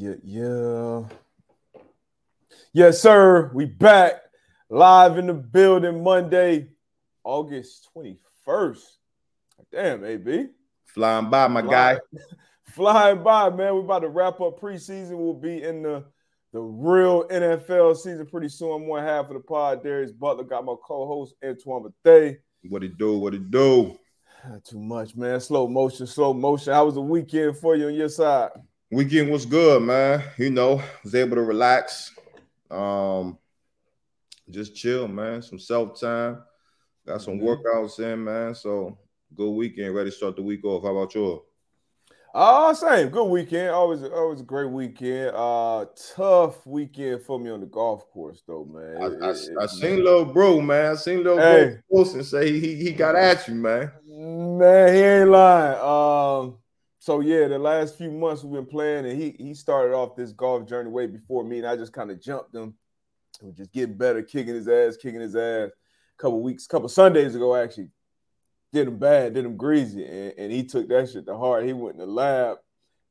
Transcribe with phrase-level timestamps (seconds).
[0.00, 1.02] Yeah, yeah.
[2.72, 3.50] Yes, sir.
[3.52, 4.12] We back
[4.70, 6.68] live in the building Monday,
[7.24, 8.78] August 21st.
[9.72, 10.50] Damn, AB.
[10.86, 11.98] Flying by, my guy.
[12.68, 13.74] Flying by, man.
[13.74, 15.16] We're about to wrap up preseason.
[15.16, 16.04] We'll be in the,
[16.52, 18.70] the real NFL season pretty soon.
[18.70, 19.82] I'm one half of the pod.
[19.82, 22.36] Darius Butler got my co-host Antoine Bethea.
[22.68, 23.18] What it do?
[23.18, 23.98] What it do?
[24.48, 25.40] Not too much, man.
[25.40, 26.72] Slow motion, slow motion.
[26.72, 28.50] How was the weekend for you on your side?
[28.90, 30.22] Weekend was good, man.
[30.38, 32.14] You know, was able to relax.
[32.70, 33.38] Um,
[34.50, 35.42] just chill, man.
[35.42, 36.42] Some self time.
[37.06, 37.48] Got some mm-hmm.
[37.48, 38.54] workouts in, man.
[38.54, 38.96] So
[39.34, 39.94] good weekend.
[39.94, 40.84] Ready to start the week off.
[40.84, 41.42] How about you?
[42.34, 43.08] Uh, same.
[43.08, 43.70] Good weekend.
[43.70, 45.32] Always, always a great weekend.
[45.34, 48.96] Uh, tough weekend for me on the golf course, though, man.
[49.22, 50.92] I, I, I, I seen little bro, man.
[50.92, 51.78] I seen little hey.
[51.90, 53.90] bro and say he he got at you, man.
[54.06, 55.78] Man, he ain't lying.
[55.78, 56.58] Um,
[56.98, 60.32] so yeah, the last few months we've been playing, and he he started off this
[60.32, 62.74] golf journey way before me, and I just kind of jumped him.
[63.40, 65.70] We just getting better, kicking his ass, kicking his ass.
[65.70, 67.90] A couple weeks, couple Sundays ago, actually,
[68.72, 71.64] did him bad, did him greasy, and, and he took that shit to heart.
[71.64, 72.58] He went in the lab,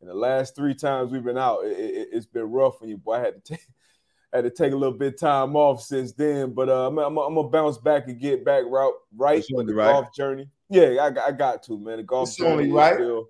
[0.01, 2.97] and the last three times we've been out, it, has it, been rough on you,
[2.97, 3.13] boy.
[3.13, 3.65] I had to take
[4.33, 7.17] had to take a little bit of time off since then, but uh, I'm, I'm,
[7.17, 9.93] I'm, gonna bounce back and get back route right on the right.
[9.93, 10.49] golf journey.
[10.69, 11.97] Yeah, I, I got to man.
[11.97, 12.95] The golf it's journey right.
[12.95, 13.29] Still,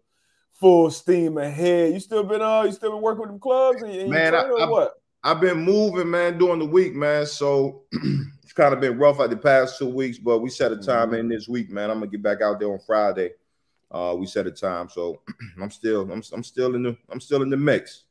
[0.60, 1.94] full steam ahead.
[1.94, 4.42] You still been uh you still been working with them clubs and, and man, I,
[4.42, 4.94] I, what?
[5.24, 7.26] I've been moving, man, during the week, man.
[7.26, 10.78] So it's kind of been rough like the past two weeks, but we set a
[10.78, 11.16] time mm-hmm.
[11.16, 11.90] in this week, man.
[11.90, 13.32] I'm gonna get back out there on Friday.
[13.90, 15.22] Uh, we set a time, so
[15.62, 18.04] I'm still I'm, I'm still in the I'm still in the mix.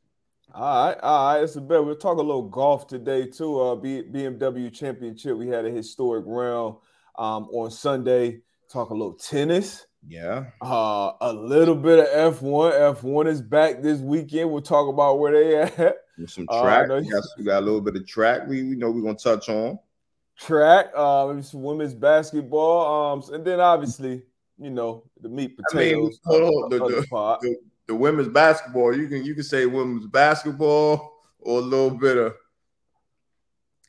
[0.53, 1.83] All right, all right, it's a bit.
[1.83, 3.59] We'll talk a little golf today too.
[3.59, 5.37] Uh, B- BMW Championship.
[5.37, 6.77] We had a historic round
[7.17, 8.39] um, on Sunday.
[8.71, 9.87] Talk a little tennis.
[10.05, 10.45] Yeah.
[10.61, 13.01] Uh, a little bit of F1.
[13.01, 14.51] F1 is back this weekend.
[14.51, 15.97] We'll talk about where they at.
[16.17, 16.89] With some uh, track.
[16.89, 18.47] Uh, we, got, we, got, a little bit of track.
[18.47, 19.79] We, we know we're gonna touch on
[20.37, 20.87] track.
[20.95, 23.13] Uh, maybe some women's basketball.
[23.13, 24.23] Um, and then obviously,
[24.57, 26.19] you know, the meat potatoes.
[26.25, 27.05] I mean, the, the,
[27.41, 27.55] the,
[27.87, 28.95] the women's basketball.
[28.95, 32.35] You can you can say women's basketball or a little bit of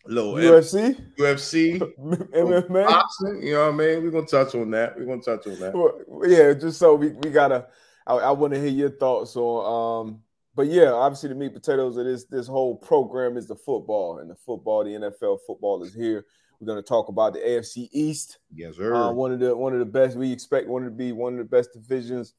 [0.08, 3.42] little UFC, UFC, MMA, boxing.
[3.42, 4.02] You know what I mean?
[4.02, 4.96] We're gonna touch on that.
[4.96, 5.74] We're gonna touch on that.
[5.74, 7.66] Well, yeah, just so we, we gotta.
[8.06, 10.06] I, I want to hear your thoughts on.
[10.06, 10.20] Um,
[10.54, 14.30] but yeah, obviously the meat potatoes of this this whole program is the football, and
[14.30, 16.24] the football, the NFL football is here.
[16.60, 18.38] We're going to talk about the AFC East.
[18.52, 18.92] Yes, sir.
[18.92, 20.16] Uh, one of the one of the best.
[20.16, 22.34] We expect one to be one of the best divisions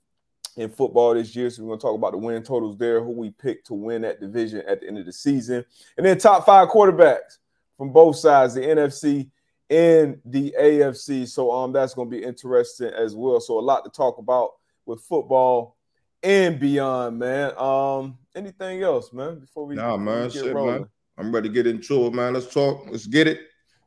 [0.58, 1.50] in football this year.
[1.50, 4.02] So we're going to talk about the win totals there, who we picked to win
[4.02, 5.64] that division at the end of the season,
[5.96, 7.38] and then top five quarterbacks
[7.80, 9.32] from both sides, the NFC
[9.70, 11.26] and the AFC.
[11.26, 13.40] So um, that's going to be interesting as well.
[13.40, 14.52] So a lot to talk about
[14.86, 15.78] with football
[16.22, 17.58] and beyond, man.
[17.58, 19.40] Um, anything else, man?
[19.40, 20.82] Before we nah, man, get shit, rolling?
[20.82, 20.90] man.
[21.18, 22.34] I'm ready to get into it, man.
[22.34, 22.86] Let's talk.
[22.92, 23.40] Let's get it.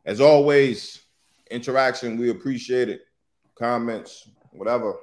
[0.06, 1.02] As always,
[1.50, 2.16] interaction.
[2.16, 3.02] We appreciate it.
[3.56, 4.94] Comments, whatever.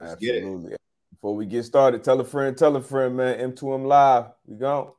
[0.00, 0.76] Let's Absolutely.
[1.12, 3.52] Before we get started, tell a friend, tell a friend, man.
[3.52, 4.30] M2M Live.
[4.46, 4.96] We go.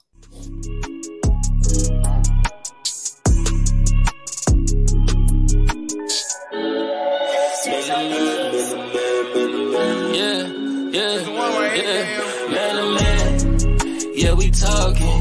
[11.84, 12.52] Talking.
[12.52, 15.20] Man, oh man, yeah we talking.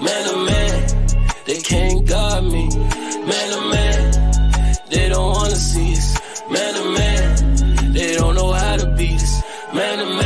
[0.00, 2.68] Man a man, they can't guard me.
[2.68, 6.14] Man, oh man, they don't wanna see us.
[6.50, 9.42] Man, oh man, they don't know how to beat us.
[9.74, 10.21] Man, oh man.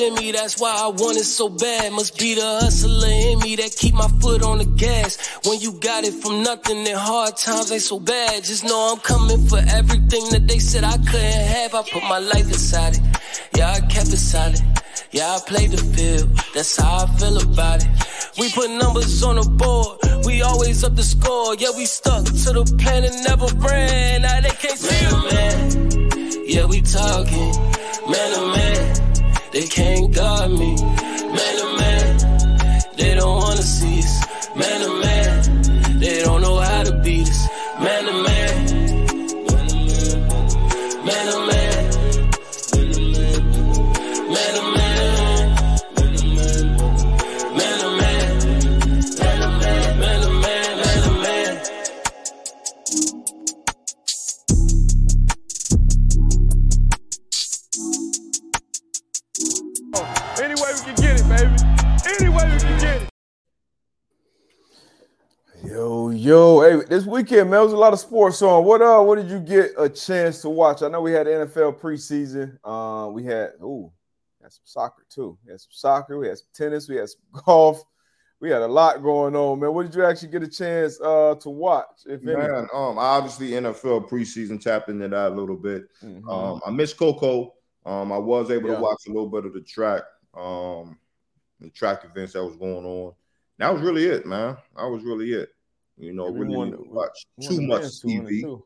[0.00, 1.92] In me, that's why I want it so bad.
[1.92, 5.18] Must be the hustler in me that keep my foot on the gas.
[5.44, 8.44] When you got it from nothing and hard times ain't so bad.
[8.44, 11.74] Just know I'm coming for everything that they said I couldn't have.
[11.74, 13.02] I put my life inside it.
[13.56, 14.60] Yeah, I kept it solid.
[15.12, 16.30] Yeah, I played the field.
[16.54, 17.90] That's how I feel about it.
[18.38, 20.24] We put numbers on the board.
[20.24, 21.54] We always up the score.
[21.56, 24.22] Yeah, we stuck to the plan and never ran.
[24.22, 26.44] Now they can't see man, man.
[26.46, 27.52] Yeah, we talking.
[28.10, 29.09] Man, oh man.
[29.52, 30.76] They can't guard me.
[30.76, 34.20] Man to man, they don't wanna see us.
[34.54, 37.48] Man to man, they don't know how to beat us.
[37.80, 38.39] Man to man,
[66.30, 68.64] Yo, hey, this weekend, man, there was a lot of sports on.
[68.64, 70.80] What uh, what did you get a chance to watch?
[70.80, 72.56] I know we had NFL preseason.
[72.62, 73.92] Uh, we had oh,
[74.40, 75.36] had some soccer too.
[75.44, 77.82] We had some soccer, we had some tennis, we had some golf.
[78.38, 79.74] We had a lot going on, man.
[79.74, 82.02] What did you actually get a chance uh to watch?
[82.06, 82.68] If man, anything?
[82.72, 85.88] um, obviously NFL preseason tapped into that a little bit.
[86.00, 86.30] Mm-hmm.
[86.30, 87.54] Um, I missed Coco.
[87.84, 88.76] Um, I was able yeah.
[88.76, 90.02] to watch a little bit of the track,
[90.36, 90.96] um,
[91.58, 93.14] the track events that was going on
[93.60, 94.56] that was really it, man.
[94.74, 95.50] That was really it.
[96.00, 98.60] You know, we really won, watch too much TV.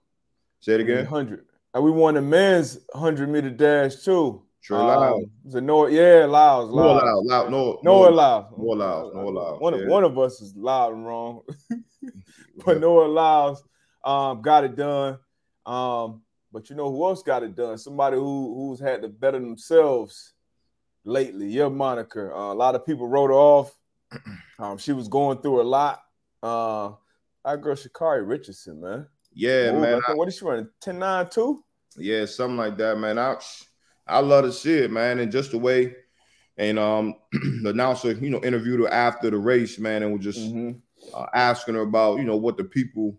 [0.60, 1.04] Say it again.
[1.04, 1.46] Hundred.
[1.74, 4.42] And we won the men's hundred meter dash too.
[4.62, 5.24] Trey um, Lyles.
[5.44, 6.74] The Noah, yeah, Lyles.
[6.74, 7.26] Noah Lyles.
[7.26, 7.50] Lyles.
[7.50, 8.46] No, Noah Lyles.
[8.56, 9.14] Noah Lyles.
[9.14, 9.60] Noah Lyles.
[9.60, 9.88] One, yeah.
[9.88, 11.42] one of us is loud and wrong.
[12.64, 12.78] but yeah.
[12.78, 13.62] Noah Lyles
[14.04, 15.18] um, got it done.
[15.66, 16.22] Um,
[16.52, 17.76] but you know who else got it done?
[17.76, 20.32] Somebody who who's had to better themselves
[21.04, 21.48] lately.
[21.48, 22.32] Your moniker.
[22.32, 23.76] Uh, a lot of people wrote her off.
[24.56, 26.00] Um, she was going through a lot.
[26.40, 26.92] Uh,
[27.44, 29.06] our girl Sha'Carri Richardson, man.
[29.32, 30.00] Yeah, Ooh, man.
[30.06, 30.68] I, what is she running?
[30.80, 31.64] 10 9 2?
[31.98, 33.18] Yeah, something like that, man.
[33.18, 33.36] I
[34.06, 35.18] I love to see it, man.
[35.18, 35.94] And just the way
[36.56, 37.14] and um
[37.62, 40.78] the announcer, you know, interviewed her after the race, man, and was just mm-hmm.
[41.14, 43.18] uh, asking her about, you know, what the people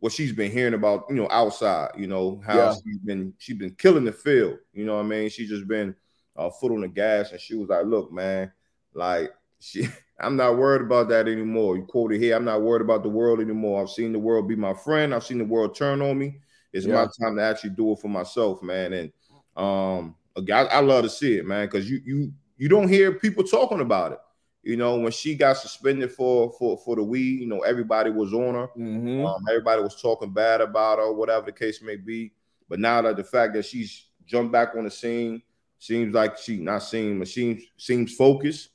[0.00, 2.74] what she's been hearing about, you know, outside, you know, how yeah.
[2.74, 4.58] she's been she's been killing the field.
[4.72, 5.28] You know what I mean?
[5.30, 5.94] She's just been
[6.36, 8.52] uh, foot on the gas, and she was like, "Look, man,
[8.94, 11.76] like she I'm not worried about that anymore.
[11.76, 13.82] You quoted here, I'm not worried about the world anymore.
[13.82, 15.14] I've seen the world be my friend.
[15.14, 16.40] I've seen the world turn on me.
[16.72, 16.94] It's yeah.
[16.94, 18.92] my time to actually do it for myself, man.
[18.92, 19.12] And
[19.56, 23.44] um, I, I love to see it, man, because you you you don't hear people
[23.44, 24.18] talking about it.
[24.62, 28.32] You know, when she got suspended for for for the weed, you know, everybody was
[28.32, 28.68] on her.
[28.76, 29.24] Mm-hmm.
[29.24, 32.32] Um, everybody was talking bad about her, whatever the case may be.
[32.68, 35.42] But now that the fact that she's jumped back on the scene,
[35.78, 38.70] seems like she not seeing, but seems seems focused.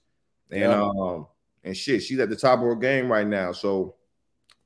[0.49, 0.81] And yeah.
[0.81, 1.27] um,
[1.63, 3.51] and shit, she's at the top of her game right now.
[3.51, 3.95] So,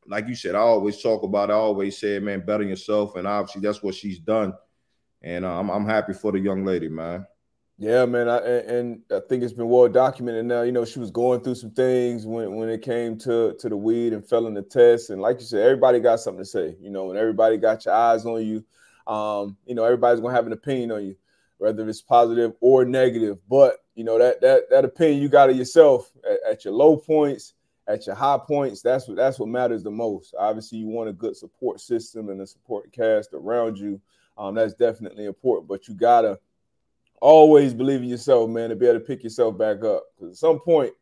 [0.07, 1.51] like you said, I always talk about.
[1.51, 4.53] I always say, man, better yourself, and obviously that's what she's done.
[5.21, 7.25] And uh, I'm I'm happy for the young lady, man.
[7.77, 10.61] Yeah, man, I, and I think it's been well documented now.
[10.61, 13.75] You know, she was going through some things when when it came to to the
[13.75, 15.09] weed and failing the test.
[15.09, 16.77] And like you said, everybody got something to say.
[16.79, 18.63] You know, and everybody got your eyes on you.
[19.11, 21.15] Um, you know, everybody's gonna have an opinion on you,
[21.57, 23.39] whether it's positive or negative.
[23.49, 26.11] But you know that that that opinion you got of yourself
[26.55, 27.53] at, your low points,
[27.87, 28.81] at your high points.
[28.81, 30.33] That's what that's what matters the most.
[30.37, 34.01] Obviously, you want a good support system and a support cast around you.
[34.37, 35.67] Um, that's definitely important.
[35.67, 36.39] But you gotta
[37.21, 40.03] always believe in yourself, man, to be able to pick yourself back up.
[40.15, 40.93] Because at some point,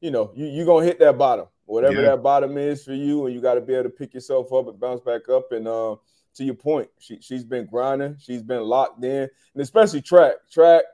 [0.00, 2.10] you know, you you're gonna hit that bottom, whatever yeah.
[2.10, 4.68] that bottom is for you, and you got to be able to pick yourself up
[4.68, 5.52] and bounce back up.
[5.52, 5.96] And uh,
[6.34, 10.84] to your point, she she's been grinding, she's been locked in, and especially track, track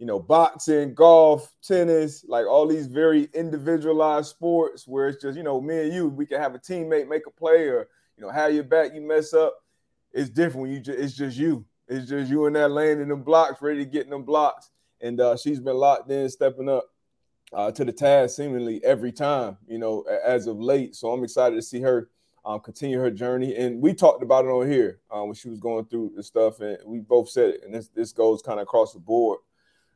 [0.00, 5.42] you know, boxing, golf, tennis, like all these very individualized sports where it's just, you
[5.42, 7.86] know, me and you, we can have a teammate make a play or,
[8.16, 9.54] you know, have your back, you mess up.
[10.12, 11.66] It's different when you just, it's just you.
[11.86, 14.70] It's just you in that lane in them blocks, ready to get in them blocks.
[15.02, 16.86] And uh, she's been locked in, stepping up
[17.52, 20.96] uh, to the task seemingly every time, you know, as of late.
[20.96, 22.08] So I'm excited to see her
[22.46, 23.54] um, continue her journey.
[23.54, 26.60] And we talked about it on here um, when she was going through the stuff,
[26.60, 27.60] and we both said it.
[27.66, 29.40] And this this goes kind of across the board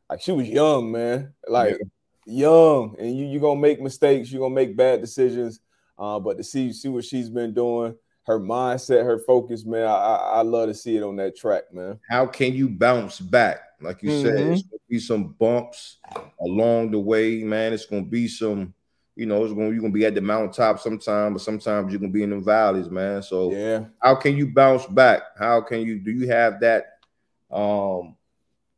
[0.08, 1.32] like she was young, man.
[1.46, 1.78] Like
[2.26, 2.42] yeah.
[2.46, 5.60] young, and you you gonna make mistakes, you're gonna make bad decisions.
[5.98, 7.94] Uh, but to see see what she's been doing,
[8.26, 11.72] her mindset, her focus, man, I, I, I love to see it on that track,
[11.72, 11.98] man.
[12.08, 13.58] How can you bounce back?
[13.80, 14.26] Like you mm-hmm.
[14.26, 15.98] said, it's gonna be some bumps
[16.40, 17.72] along the way, man.
[17.72, 18.72] It's gonna be some,
[19.14, 22.12] you know, it's gonna you're gonna be at the mountaintop sometime, but sometimes you're gonna
[22.12, 23.22] be in the valleys, man.
[23.22, 25.22] So yeah, how can you bounce back?
[25.38, 26.98] How can you do you have that
[27.50, 28.16] um,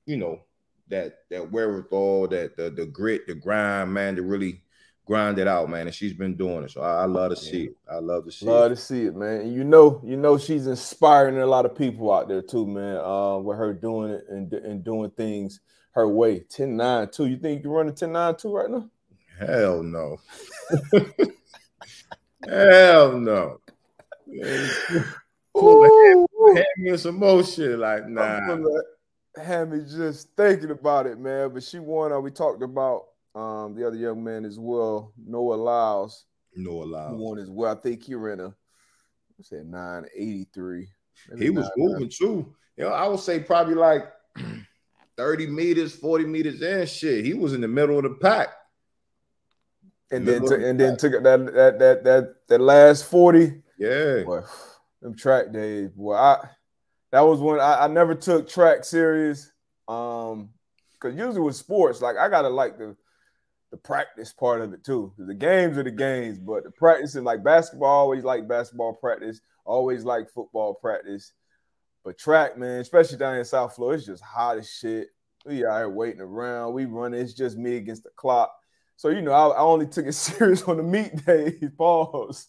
[0.05, 0.41] you know,
[0.89, 4.63] that that wherewithal, that the the grit, the grind, man, to really
[5.07, 5.87] grind it out, man.
[5.87, 6.71] And she's been doing it.
[6.71, 7.77] So I, I love to see it.
[7.91, 8.75] I love to see love it.
[8.75, 9.43] to see it, man.
[9.43, 12.99] And you know, you know, she's inspiring a lot of people out there too, man.
[12.99, 15.61] Uh, with her doing it and, and doing things
[15.93, 16.41] her way.
[16.41, 17.27] 10 9 2.
[17.27, 18.89] You think you are running 10 9 2 right now?
[19.39, 20.19] Hell no.
[22.49, 23.61] Hell no.
[25.57, 26.27] Ooh.
[26.55, 28.59] Hand me some more shit like nah
[29.37, 31.51] had me just thinking about it, man.
[31.53, 32.13] But she won.
[32.13, 36.25] Uh, we talked about um, the other young man as well, Noah Lyles.
[36.55, 37.73] Noah Lyles he won as well.
[37.73, 38.55] I think he ran a
[39.39, 39.71] I said
[40.15, 40.89] eighty three.
[41.39, 42.55] He was moving too.
[42.77, 44.11] You know, I would say probably like
[45.17, 48.49] thirty meters, forty meters and Shit, he was in the middle of the pack.
[50.11, 53.63] And then, to, and then took that that that that that last forty.
[53.79, 54.43] Yeah, boy,
[55.03, 55.91] them track days.
[55.91, 56.49] Boy, I
[57.13, 59.51] that was when I, I never took track serious.
[59.89, 60.51] Um,
[60.93, 62.97] because usually with sports, like I gotta like the
[63.71, 65.13] the practice part of it too.
[65.19, 69.41] The games are the games, but the practice and like basketball, always like basketball practice,
[69.65, 71.33] always like football practice.
[72.05, 75.09] But track, man, especially down in South Florida, it's just hot as shit.
[75.45, 76.73] We out here waiting around.
[76.73, 77.21] We running.
[77.21, 78.53] It's just me against the clock.
[78.97, 81.63] So you know, I, I only took it serious on the meet days.
[81.79, 82.49] Pause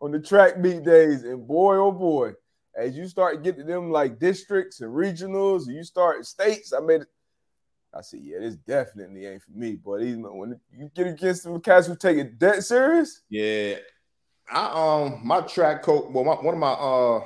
[0.00, 2.32] on the track meet days, and boy, oh boy,
[2.74, 7.02] as you start getting them like districts and regionals, and you start states, I made
[7.02, 7.08] it.
[7.94, 9.74] I said, yeah, this definitely ain't for me.
[9.74, 13.76] But even when you get against them cats who take it that serious, yeah.
[14.50, 17.24] I um my track coach, well, my, one of my uh,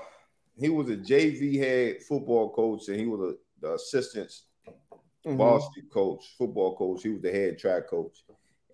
[0.58, 4.44] he was a JV head football coach, and he was a the assistants
[5.26, 5.36] mm-hmm.
[5.36, 7.02] varsity coach, football coach.
[7.02, 8.24] He was the head track coach,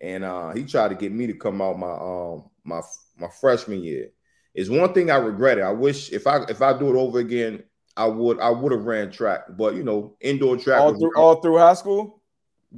[0.01, 2.81] and uh, he tried to get me to come out my um my
[3.17, 4.09] my freshman year.
[4.53, 5.63] Is one thing I regretted.
[5.63, 7.63] I wish if I if I do it over again,
[7.97, 11.41] I would I would have ran track, but you know, indoor track all through all
[11.41, 12.21] through high school.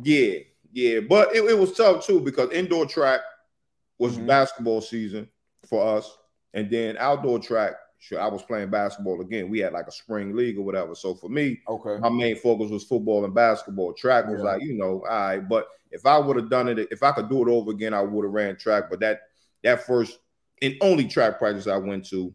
[0.01, 0.39] Yeah,
[0.71, 3.21] yeah, but it, it was tough too because indoor track
[3.97, 4.27] was mm-hmm.
[4.27, 5.27] basketball season
[5.67, 6.17] for us,
[6.53, 7.73] and then outdoor track
[8.05, 9.49] sure I was playing basketball again.
[9.49, 10.95] We had like a spring league or whatever.
[10.95, 13.93] So for me, okay, my main focus was football and basketball.
[13.93, 14.45] Track was yeah.
[14.45, 15.39] like, you know, all right.
[15.39, 18.01] But if I would have done it, if I could do it over again, I
[18.01, 18.85] would have ran track.
[18.89, 19.21] But that
[19.63, 20.19] that first
[20.61, 22.33] and only track practice I went to,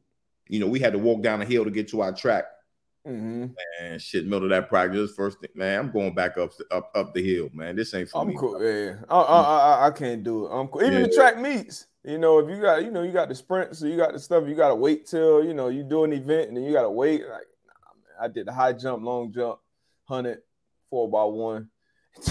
[0.49, 2.45] you know, we had to walk down a hill to get to our track.
[3.07, 3.47] Mm-hmm.
[3.81, 7.15] Man, shit, middle of that practice, first thing, man, I'm going back up up up
[7.15, 7.77] the hill, man.
[7.77, 8.37] This ain't for I'm me.
[8.37, 8.63] cool.
[8.63, 10.51] Yeah, I, I, I, I can't do it.
[10.51, 10.83] I'm cool.
[10.83, 11.07] Even yeah.
[11.07, 11.87] the track meets.
[12.05, 14.19] You know, if you got, you know, you got the sprint, so you got the
[14.19, 16.73] stuff, you got to wait till, you know, you do an event and then you
[16.73, 17.23] got to wait.
[17.23, 19.59] Like, nah, I did the high jump, long jump,
[20.07, 20.39] 100,
[20.89, 21.69] four by one.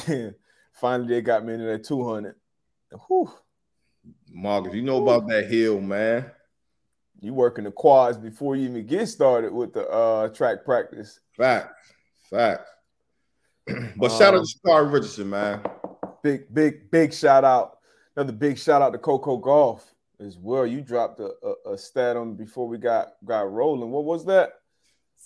[0.74, 2.34] finally, they got me into that 200.
[3.08, 3.32] Whew.
[4.32, 5.10] Marcus, you know Whew.
[5.10, 6.30] about that hill, man.
[7.22, 11.20] You working the quads before you even get started with the uh, track practice.
[11.36, 11.74] Fact,
[12.30, 12.68] fact.
[13.98, 15.62] but um, shout out to Scar Richardson, man.
[16.24, 17.80] Big, big, big shout out
[18.20, 19.82] another big shout out to Coco Gauff
[20.20, 20.68] as well.
[20.68, 23.92] You dropped a, a, a stat on before we got got rolling.
[23.92, 24.54] What was that?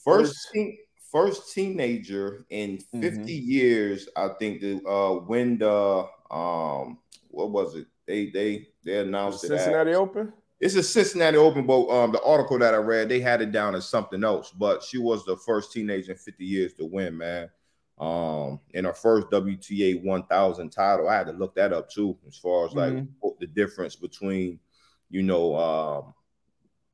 [0.04, 0.78] First teen,
[1.12, 3.28] first teenager in 50 mm-hmm.
[3.28, 7.88] years, I think to uh win the um what was it?
[8.08, 10.34] They they they announced the Cincinnati it Open.
[10.60, 13.76] It's a Cincinnati Open, but um, the article that I read, they had it down
[13.76, 14.52] as something else.
[14.52, 17.50] But she was the first teenager in 50 years to win, man
[18.00, 21.08] um in her first WTA 1000 title.
[21.08, 23.28] I had to look that up too, as far as like mm-hmm.
[23.40, 24.60] the difference between,
[25.10, 26.14] you know, um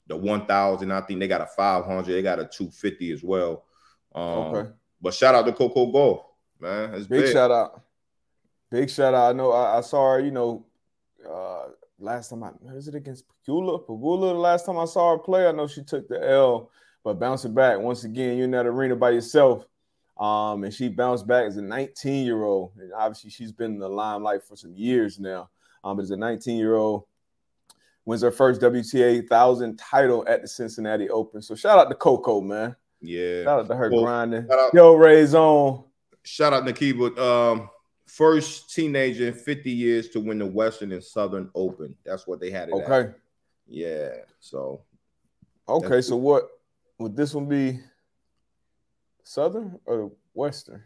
[0.08, 0.92] the 1000.
[0.92, 3.66] I think they got a 500, they got a 250 as well.
[4.14, 4.70] Um, okay.
[5.02, 6.24] But shout out to Coco Gauff,
[6.60, 6.94] man.
[6.96, 7.82] It's big, big, shout out.
[8.70, 9.30] Big shout out.
[9.30, 10.66] I know I, I saw her, you know,
[11.28, 13.86] uh last time I was it against Pegula?
[13.86, 16.72] Pegula, the last time I saw her play, I know she took the L,
[17.04, 19.66] but bouncing back once again, you're in that arena by yourself.
[20.18, 22.74] Um, and she bounced back as a 19 year old.
[22.78, 25.50] And obviously, she's been in the limelight for some years now.
[25.84, 27.06] Um, but as a 19 year old,
[28.06, 31.42] wins her first WTA thousand title at the Cincinnati Open.
[31.42, 32.76] So shout out to Coco, man.
[33.02, 33.44] Yeah.
[33.44, 34.50] Shout out to her well, grinding.
[34.74, 35.86] Yo, Ray's on.
[36.24, 37.18] Shout out Nakiba.
[37.18, 37.70] Um,
[38.10, 41.96] first teenager in 50 years to win the Western and Southern Open.
[42.06, 43.10] That's what they had it Okay.
[43.10, 43.16] At.
[43.68, 44.10] Yeah.
[44.40, 44.82] So
[45.68, 46.50] okay, so what
[46.98, 47.80] would this one be?
[49.24, 50.84] Southern or Western?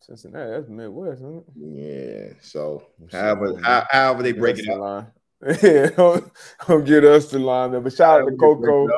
[0.00, 1.44] Cincinnati, that's Midwest, isn't it?
[1.54, 2.32] Yeah.
[2.40, 5.12] So however, how, however they break it up.
[5.62, 6.32] yeah, don't,
[6.66, 7.80] don't get us to line there.
[7.80, 8.88] But shout out to Coco.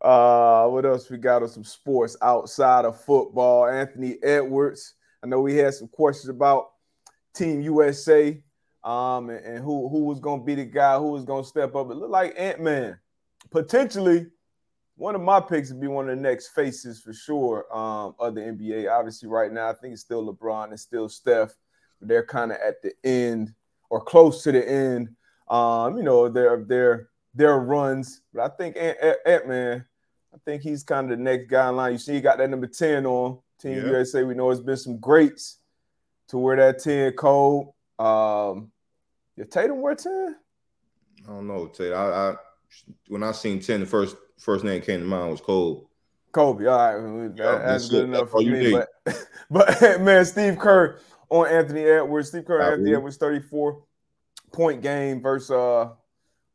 [0.00, 3.66] Uh, what else we got on some sports outside of football?
[3.66, 4.94] Anthony Edwards.
[5.24, 6.72] I know we had some questions about
[7.34, 8.38] Team USA,
[8.84, 11.48] um, and, and who who was going to be the guy who was going to
[11.48, 11.90] step up.
[11.90, 12.98] It looked like Ant Man,
[13.50, 14.26] potentially
[14.96, 18.34] one of my picks would be one of the next faces for sure um, of
[18.34, 18.90] the NBA.
[18.90, 21.54] Obviously, right now, I think it's still LeBron and still Steph.
[21.98, 23.54] But they're kind of at the end
[23.88, 25.08] or close to the end.
[25.48, 28.20] Um, you know, their their their runs.
[28.34, 29.86] But I think Ant, Ant Man,
[30.34, 31.92] I think he's kind of the next guy in line.
[31.92, 33.86] You see, he got that number 10 on Team yeah.
[33.86, 34.22] USA.
[34.22, 35.58] We know it's been some greats
[36.28, 37.68] to wear that 10 code.
[37.98, 38.70] Um,
[39.36, 40.36] your Tatum wear 10?
[41.24, 41.98] I don't know, Tatum.
[41.98, 42.34] I, I
[43.08, 45.86] when I seen 10 the first first name came to mind was Kobe.
[46.32, 48.72] Kobe, all right, that, that's good enough for me.
[48.72, 50.98] But, but man, Steve Kerr
[51.30, 52.28] on Anthony Edwards.
[52.28, 53.84] Steve Kerr, Anthony Edwards, thirty-four
[54.52, 55.90] point game versus uh,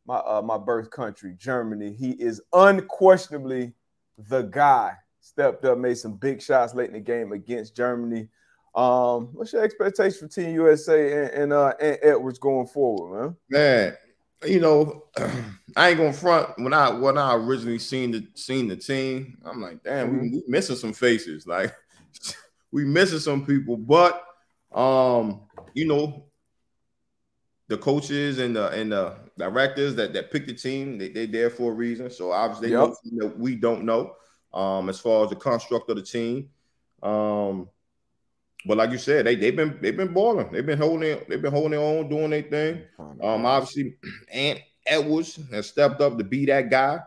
[0.06, 1.94] my uh, my birth country, Germany.
[1.94, 3.74] He is unquestionably
[4.18, 4.96] the guy.
[5.22, 8.30] Stepped up, made some big shots late in the game against Germany.
[8.76, 13.38] Um, what's your expectation for Team USA and, and uh and Edwards going forward, man?
[13.50, 13.98] Man,
[14.46, 15.06] you know,
[15.76, 19.38] I ain't gonna front when I when I originally seen the seen the team.
[19.44, 20.22] I'm like, damn, mm-hmm.
[20.22, 21.48] we, we missing some faces.
[21.48, 21.76] Like
[22.72, 24.24] we missing some people, but
[24.72, 25.42] um,
[25.74, 26.28] you know,
[27.68, 31.50] the coaches and the and the directors that that pick the team, they they there
[31.50, 32.10] for a reason.
[32.10, 34.16] So obviously, they know that we don't know
[34.54, 36.50] um, as far as the construct of the team.
[37.02, 37.70] Um,
[38.66, 40.52] but like you said, they they've been they've been balling.
[40.52, 42.82] They've been holding they've been holding their own, doing their thing.
[43.00, 43.96] Um, obviously,
[44.32, 47.00] Ant Edwards has stepped up to be that guy.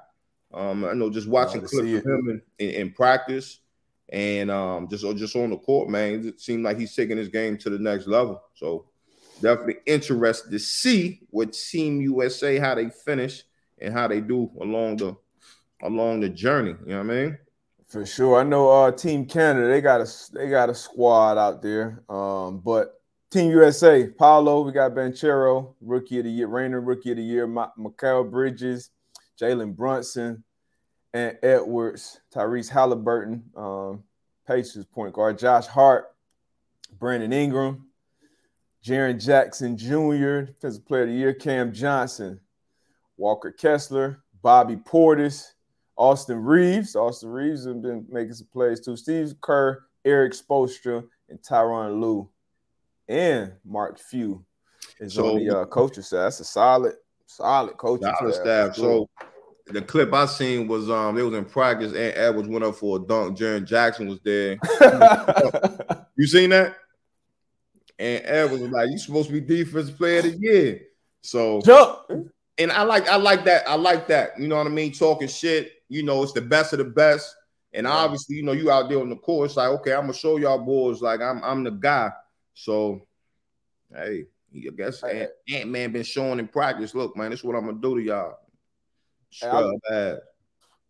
[0.52, 3.61] Um, I know just watching clips of him in, in, in, practice
[4.11, 7.56] and um, just just on the court, man, it seemed like he's taking his game
[7.58, 8.42] to the next level.
[8.54, 8.87] So
[9.40, 13.44] definitely interested to see what Team USA how they finish
[13.80, 15.16] and how they do along the
[15.82, 16.74] along the journey.
[16.86, 17.38] You know what I mean?
[17.86, 18.40] For sure.
[18.40, 22.02] I know uh Team Canada, they got a they got a squad out there.
[22.08, 27.16] Um, but Team USA, Paolo, we got Banchero, rookie of the year, Rainer, rookie of
[27.16, 28.90] the year, Ma- Mikal Bridges,
[29.40, 30.44] Jalen Brunson,
[31.14, 34.04] and Edwards, Tyrese Haliburton, um,
[34.46, 36.14] Pacers point guard, Josh Hart,
[36.98, 37.86] Brandon Ingram,
[38.84, 42.40] Jaren Jackson Jr., Defensive Player of the Year, Cam Johnson,
[43.16, 45.52] Walker Kessler, Bobby Portis,
[46.02, 46.97] Austin Reaves.
[46.97, 48.97] Austin Reaves has been making some plays too.
[48.97, 52.28] Steve Kerr, Erik Spoelstra, and Tyronn Lue,
[53.09, 54.44] and Mark Few
[54.99, 56.25] is so, on the uh, coaching staff.
[56.25, 56.94] That's a solid,
[57.26, 58.75] solid coaching solid staff.
[58.75, 58.76] staff.
[58.76, 59.09] So
[59.66, 62.97] the clip I seen was um they was in practice and Edwards went up for
[62.97, 63.38] a dunk.
[63.38, 64.59] Jaren Jackson was there.
[66.16, 66.75] you seen that?
[68.00, 70.80] And Edwards was like, "You supposed to be defensive player of the year."
[71.23, 72.00] So jump.
[72.59, 73.68] And I like I like that.
[73.68, 74.32] I like that.
[74.37, 74.90] You know what I mean?
[74.92, 75.71] Talking shit.
[75.92, 77.37] You know, it's the best of the best.
[77.75, 79.46] And obviously, you know, you out there on the court.
[79.46, 82.11] It's like, okay, I'm gonna show y'all boys like I'm I'm the guy.
[82.54, 83.06] So,
[83.94, 86.94] hey, I guess Ant Man been showing in practice.
[86.94, 88.38] Look, man, this is what I'm gonna do to y'all.
[89.30, 90.16] Scrub I,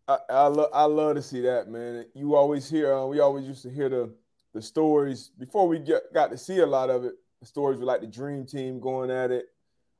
[0.08, 2.06] I, I, love I love to see that, man.
[2.14, 4.12] You always hear uh, we always used to hear the
[4.52, 7.14] the stories before we get got to see a lot of it.
[7.40, 9.46] The stories were like the Dream Team going at it,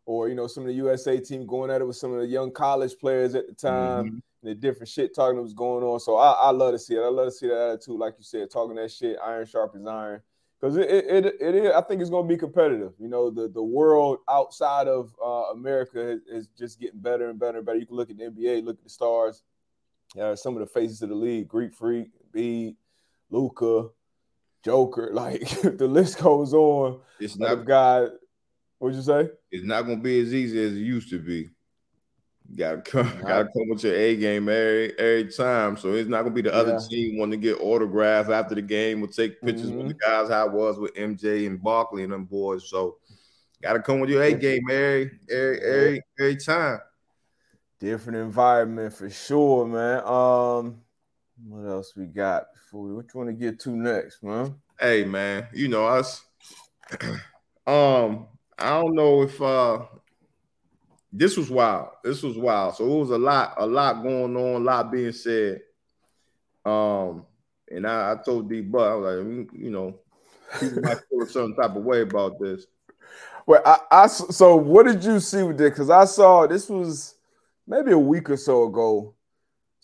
[0.05, 2.27] or you know some of the USA team going at it with some of the
[2.27, 4.05] young college players at the time.
[4.07, 4.19] Mm-hmm.
[4.43, 6.01] The different shit talking that was going on.
[6.01, 7.01] So I, I love to see it.
[7.01, 9.87] I love to see that attitude, like you said, talking that shit, iron sharp as
[9.87, 10.21] iron
[10.63, 11.73] because it, it, it, it is.
[11.73, 12.93] I think it's going to be competitive.
[12.99, 17.39] You know, the the world outside of uh, America is, is, just getting better and
[17.39, 17.79] better and better.
[17.79, 19.43] You can look at the NBA, look at the stars.
[20.15, 22.77] Yeah, some of the faces of the league: Greek Freak, B,
[23.31, 23.89] Luka,
[24.65, 25.11] Joker.
[25.13, 27.01] Like the list goes on.
[27.19, 28.07] It's not guy.
[28.79, 29.31] What'd you say?
[29.51, 31.49] It's not going to be as easy as it used to be.
[32.57, 35.77] Gotta come, gotta come with your A game every every time.
[35.77, 36.89] So it's not gonna be the other yeah.
[36.89, 39.01] team wanting to get autographs after the game.
[39.01, 39.79] We'll take pictures mm-hmm.
[39.79, 42.69] with the guys how it was with MJ and Barkley and them boys.
[42.69, 42.99] So
[43.63, 46.81] gotta come with your A game every every every every time.
[47.81, 50.05] Different environment for sure, man.
[50.05, 50.83] Um,
[51.49, 52.95] what else we got before we?
[52.95, 54.55] What you want to get to next, man?
[54.79, 56.23] Hey, man, you know us.
[57.67, 58.27] um,
[58.59, 59.81] I don't know if uh
[61.13, 61.89] this was wild.
[62.03, 62.77] This was wild.
[62.77, 65.61] So it was a lot, a lot going on, a lot being said.
[66.65, 67.27] Um,
[67.71, 69.99] and I, I told D but I was like, you know,
[70.59, 72.67] people might feel certain type of way about this.
[73.47, 75.71] Well, I, I so what did you see with this?
[75.71, 77.17] Because I saw this was
[77.67, 79.15] maybe a week or so ago.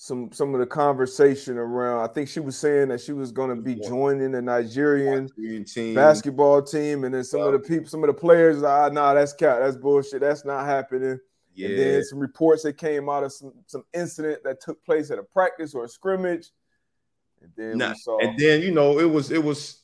[0.00, 2.08] Some some of the conversation around.
[2.08, 5.28] I think she was saying that she was going to be joining the Nigerian
[5.64, 5.94] team.
[5.96, 9.32] basketball team, and then some of the people, some of the players, ah, nah, that's
[9.32, 11.18] cat, that's bullshit, that's not happening.
[11.52, 11.70] Yeah.
[11.70, 15.18] And then some reports that came out of some some incident that took place at
[15.18, 16.50] a practice or a scrimmage.
[17.42, 19.82] And then nah, saw- and then you know it was it was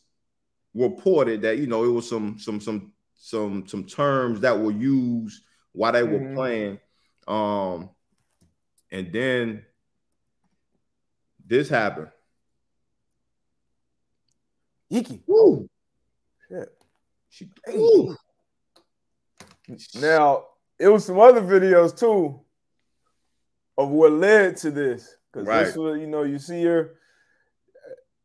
[0.74, 5.42] reported that you know it was some some some some some terms that were used
[5.72, 6.34] while they were mm-hmm.
[6.36, 6.78] playing.
[7.26, 7.90] Um,
[8.92, 9.64] and then
[11.46, 12.08] this happened.
[14.90, 15.20] Yiki.
[15.26, 15.68] Woo.
[16.48, 16.68] Shit.
[17.30, 17.48] She,
[20.00, 20.44] Now
[20.78, 22.40] it was some other videos too
[23.76, 25.16] of what led to this.
[25.32, 25.64] Because right.
[25.64, 26.94] this was, you know, you see her.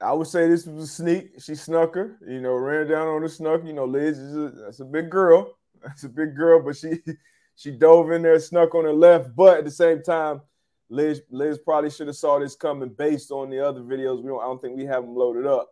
[0.01, 1.41] I would say this was a sneak.
[1.41, 3.65] She snuck her, you know, ran down on the snuck.
[3.65, 5.55] You know, Liz is a, that's a big girl.
[5.81, 6.99] That's a big girl, but she
[7.55, 9.33] she dove in there, snuck on the left.
[9.33, 10.41] But at the same time,
[10.89, 14.21] Liz Liz probably should have saw this coming based on the other videos.
[14.21, 15.69] We don't I don't think we have them loaded up.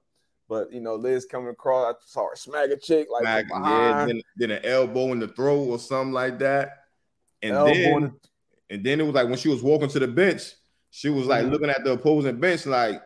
[0.49, 4.06] But you know, Liz coming across, I saw her smack a chick like smack, yeah,
[4.06, 6.86] then, then, an elbow in the throat or something like that.
[7.41, 8.75] And elbow then the...
[8.75, 10.53] and then it was like when she was walking to the bench,
[10.89, 11.51] she was like mm-hmm.
[11.51, 13.01] looking at the opposing bench, like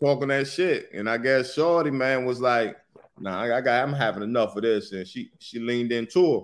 [0.00, 0.90] talking that shit.
[0.92, 2.76] And I guess Shorty man was like,
[3.20, 6.40] "Nah, I got, I'm having enough of this," and she she leaned into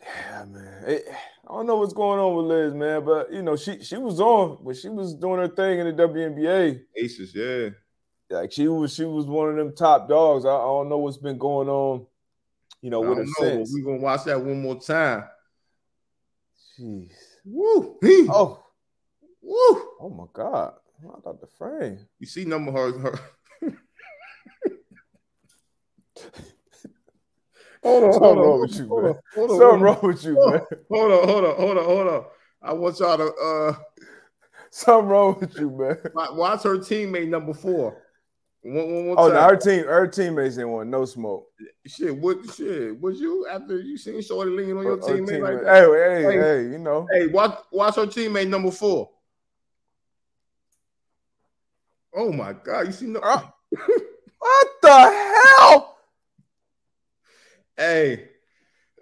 [0.00, 0.06] her.
[0.06, 0.84] Yeah, man.
[0.86, 1.08] It,
[1.48, 4.20] I don't know what's going on with Liz, man, but you know, she she was
[4.20, 6.80] on when she was doing her thing in the WNBA.
[6.96, 7.70] Aces, yeah
[8.30, 10.44] like she was she was one of them top dogs.
[10.44, 12.06] I, I don't know what's been going on,
[12.80, 13.70] you know, with a sense.
[13.72, 15.24] We're gonna watch that one more time.
[16.78, 17.12] Jeez.
[17.44, 17.98] Woo!
[18.30, 18.64] Oh,
[19.42, 19.88] Woo!
[20.00, 20.74] oh my God!
[21.04, 21.98] I thought the frame.
[22.18, 23.20] You see number her, her.
[27.84, 29.10] hold on, hold Something on, wrong with you, hold man.
[29.12, 30.60] on, hold on, Something wrong with you, man.
[30.90, 32.24] hold on, hold on, hold on, hold on.
[32.62, 33.74] I want y'all to uh
[34.70, 35.98] Something wrong with you, man.
[36.14, 38.02] watch her teammate number four.
[38.62, 41.48] One, one more Oh, no, our team, our teammates didn't want no smoke.
[41.86, 42.98] Shit, what shit?
[43.00, 45.74] Was you after you seen Shorty leaning on your Our- our teammate teammate- like that?
[45.74, 46.38] hey, hey, Hey.
[46.64, 47.06] hey, you know.
[47.12, 49.10] Hey, watch watch her teammate number four.
[52.16, 53.52] Oh my god, you see no Oh.
[54.38, 55.33] What the hell?
[57.76, 58.28] Hey,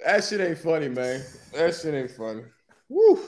[0.05, 1.23] that shit ain't funny, man.
[1.53, 2.43] That shit ain't funny.
[2.89, 3.19] Woo.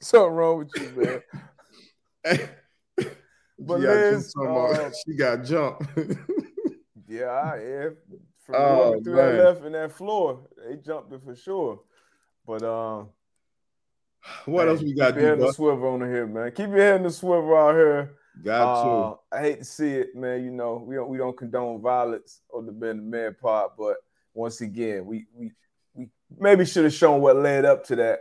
[0.00, 1.22] Something wrong with you, man.
[2.24, 2.48] Hey.
[3.60, 5.82] But She got Liz, jumped uh, she got jumped.
[7.08, 7.88] Yeah, I yeah.
[8.44, 11.80] From Oh, going through that left and that floor, they jumped it for sure.
[12.46, 13.08] But um,
[14.44, 16.52] what hey, else we got keep your head in the swivel on here, man.
[16.52, 18.17] Keep your head in the swivel out here.
[18.42, 20.44] Got Uh, I hate to see it, man.
[20.44, 23.96] You know, we don't we don't condone violence or the been the man part, but
[24.34, 25.52] once again, we we
[25.94, 28.20] we maybe should have shown what led up to that.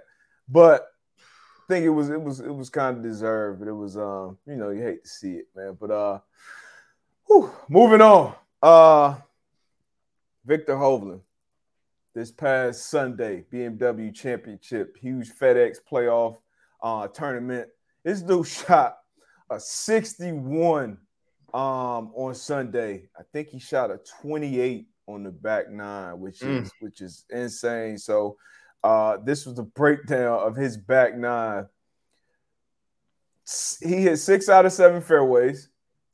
[0.49, 0.87] But
[1.19, 3.59] I think it was it was it was kind of deserved.
[3.59, 5.77] But it was um, you know, you hate to see it, man.
[5.79, 6.19] But uh
[7.27, 8.33] whew, moving on.
[8.61, 9.15] Uh
[10.45, 11.21] Viktor Hovland
[12.15, 16.37] this past Sunday, BMW Championship, huge FedEx playoff
[16.81, 17.69] uh tournament.
[18.03, 18.97] This dude shot
[19.49, 20.97] a 61
[21.53, 23.09] um on Sunday.
[23.17, 26.61] I think he shot a 28 on the back nine, which Mm.
[26.63, 27.97] is which is insane.
[27.97, 28.37] So
[28.83, 31.65] uh this was the breakdown of his back nine.
[33.81, 35.69] He hit six out of seven fairways.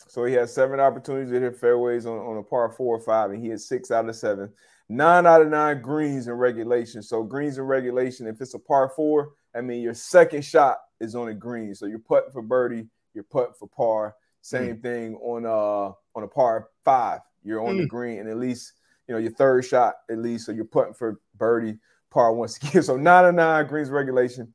[0.08, 3.32] So he had seven opportunities to hit fairways on, on a par four or five,
[3.32, 4.52] and he had six out of seven.
[4.90, 7.02] Nine out of nine greens in regulation.
[7.02, 11.16] So greens in regulation, if it's a par four, I mean your second shot is
[11.16, 11.74] on a green.
[11.74, 14.16] So you're putting for birdie, you're putting for par.
[14.42, 17.22] Same thing on uh on a par five.
[17.44, 17.88] You're on the Mm.
[17.90, 18.74] green, and at least
[19.08, 20.46] you know your third shot at least.
[20.46, 22.84] So you're putting for birdie, par once again.
[22.84, 24.54] So nine of nine greens regulation.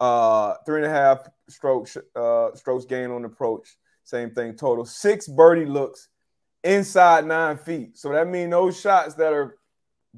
[0.00, 3.76] Uh, three and a half strokes uh strokes gain on approach.
[4.02, 4.84] Same thing total.
[4.84, 6.08] Six birdie looks
[6.62, 7.96] inside nine feet.
[7.96, 9.56] So that means those shots that are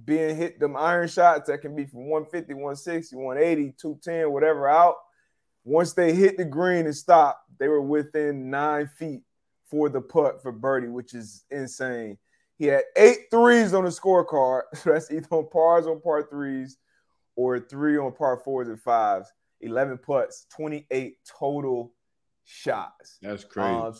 [0.04, 4.96] being hit, them iron shots that can be from 150, 160, 180, 210, whatever out.
[5.66, 9.22] Once they hit the green and stop, they were within nine feet
[9.68, 12.16] for the putt for birdie, which is insane.
[12.57, 14.62] He had eight threes on the scorecard.
[14.74, 16.79] So that's either on pars on par threes
[17.35, 19.33] or three on par fours and fives.
[19.61, 21.92] 11 putts, 28 total
[22.44, 23.18] shots.
[23.20, 23.74] That's crazy.
[23.74, 23.94] Um,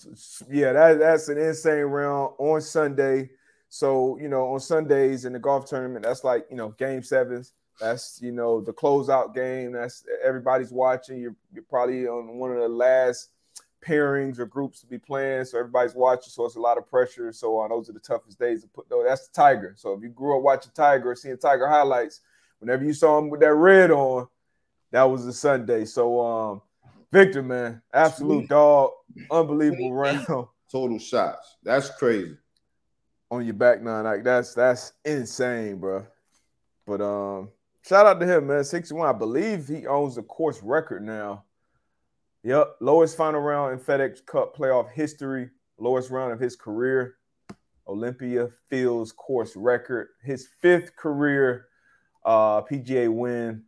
[0.49, 3.31] yeah, that, that's an insane round on Sunday.
[3.71, 7.55] So, you know, on Sundays in the golf tournament, that's like, you know, game sevens.
[7.81, 9.73] That's, you know, the closeout game.
[9.73, 11.19] That's everybody's watching.
[11.19, 13.31] You're, you're probably on one of the last
[13.87, 15.45] pairings or groups to be playing.
[15.45, 16.31] So everybody's watching.
[16.31, 17.33] So it's a lot of pressure.
[17.33, 19.05] So uh, those are the toughest days to put, though.
[19.07, 19.75] That's the Tiger.
[19.77, 22.21] So if you grew up watching Tiger or seeing Tiger highlights,
[22.59, 24.27] whenever you saw him with that red on,
[24.91, 25.85] that was the Sunday.
[25.85, 26.63] So, um,
[27.13, 28.49] Viktor, man, absolute Sweet.
[28.49, 28.91] dog,
[29.31, 30.27] unbelievable round
[30.73, 31.57] Total shots.
[31.63, 32.37] That's crazy.
[33.31, 34.05] on your back nine.
[34.05, 36.05] Like that's that's insane, bro.
[36.87, 37.51] But um,
[37.87, 38.65] shout out to him, man.
[38.65, 39.09] 61.
[39.09, 41.45] I believe he owns the course record now.
[42.43, 47.17] Yep, lowest final round in FedEx Cup playoff history, lowest round of his career.
[47.89, 51.67] Olympia Fields course record, his fifth career
[52.25, 53.63] uh, PGA win.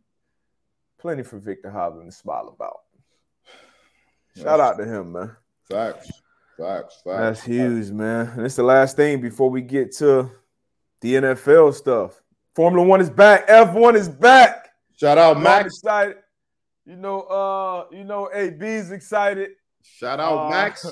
[0.97, 2.81] Plenty for Viktor Hovland to smile about.
[4.35, 5.35] Shout out to him, man.
[5.69, 6.11] Facts.
[6.57, 7.01] Facts.
[7.03, 7.05] Facts.
[7.05, 8.27] That's huge, man.
[8.35, 10.29] And it's the last thing before we get to
[10.99, 12.21] the NFL stuff.
[12.59, 13.47] Formula One is back.
[13.47, 14.71] F1 is back.
[14.99, 15.67] Shout out I'm Max.
[15.67, 16.17] excited.
[16.85, 19.51] You know, uh, you know, AB's excited.
[19.81, 20.85] Shout out Uh, Max.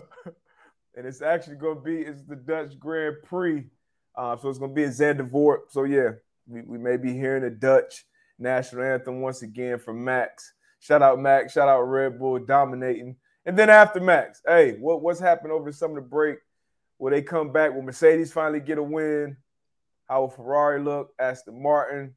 [0.95, 3.65] and it's actually gonna be it's the Dutch Grand Prix.
[4.15, 5.63] Uh, so it's gonna be in Zandvoort.
[5.67, 6.11] So yeah,
[6.47, 8.05] we, we may be hearing the Dutch
[8.39, 10.53] national anthem once again from Max.
[10.79, 13.17] Shout out Max, shout out Red Bull dominating.
[13.45, 16.37] And then after Max, hey, what, what's happened over the summer break?
[16.97, 17.73] Will they come back?
[17.73, 19.35] Will Mercedes finally get a win?
[20.07, 21.13] How will Ferrari look?
[21.19, 22.15] Aston Martin.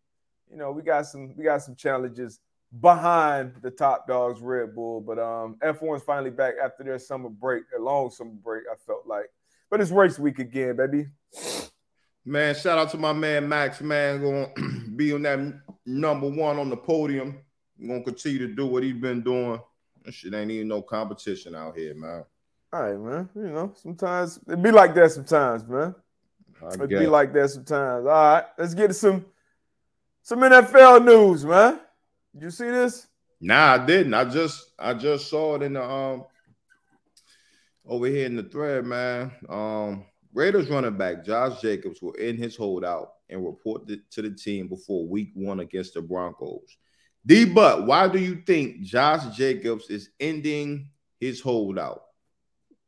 [0.51, 2.41] You know, we got some we got some challenges
[2.81, 5.01] behind the top dogs, Red Bull.
[5.01, 9.07] But um, F1's finally back after their summer break, a long summer break, I felt
[9.07, 9.31] like.
[9.71, 11.07] But it's race week again, baby.
[12.25, 14.21] Man, shout out to my man Max, man.
[14.23, 14.49] Gonna
[14.97, 17.39] be on that number one on the podium.
[17.81, 19.61] Gonna continue to do what he's been doing.
[20.05, 22.25] That shit ain't even no competition out here, man.
[22.73, 23.29] All right, man.
[23.35, 25.95] You know, sometimes it be like that sometimes, man.
[26.75, 28.07] It'd be like that sometimes.
[28.07, 29.25] All right, let's get some
[30.23, 31.81] some NFL news, man.
[32.35, 33.07] Did you see this?
[33.41, 34.15] Nah, I didn't.
[34.15, 36.25] I just I just saw it in the um
[37.87, 39.33] over here in the thread, man.
[39.49, 44.69] Um Raiders running back Josh Jacobs will in his holdout and reported to the team
[44.69, 46.77] before week one against the Broncos.
[47.27, 52.03] D but why do you think Josh Jacobs is ending his holdout?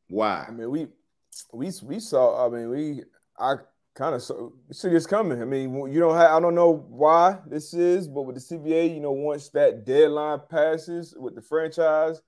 [0.08, 0.44] Why?
[0.46, 0.88] I mean, we
[1.52, 2.46] we we saw.
[2.46, 3.02] I mean, we
[3.42, 3.56] I
[3.94, 5.42] kind of so see this coming.
[5.42, 6.30] I mean, you don't have.
[6.30, 10.40] I don't know why this is, but with the CBA, you know, once that deadline
[10.48, 12.22] passes with the franchise,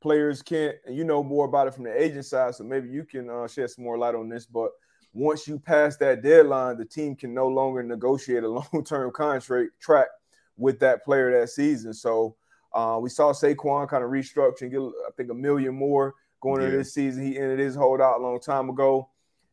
[0.00, 0.76] players can't.
[0.86, 3.48] And you know more about it from the agent side, so maybe you can uh,
[3.48, 4.46] shed some more light on this.
[4.46, 4.70] But
[5.12, 10.08] once you pass that deadline, the team can no longer negotiate a long-term contract track
[10.56, 11.92] with that player that season.
[11.92, 12.36] So
[12.72, 16.60] uh, we saw Saquon kind of restructure and get, I think, a million more going
[16.60, 16.66] yeah.
[16.66, 17.24] into this season.
[17.24, 19.08] He ended his holdout a long time ago.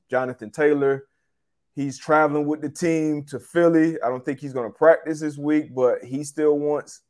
[0.10, 1.06] Jonathan Taylor,
[1.76, 4.02] he's traveling with the team to Philly.
[4.02, 7.02] I don't think he's going to practice this week, but he still wants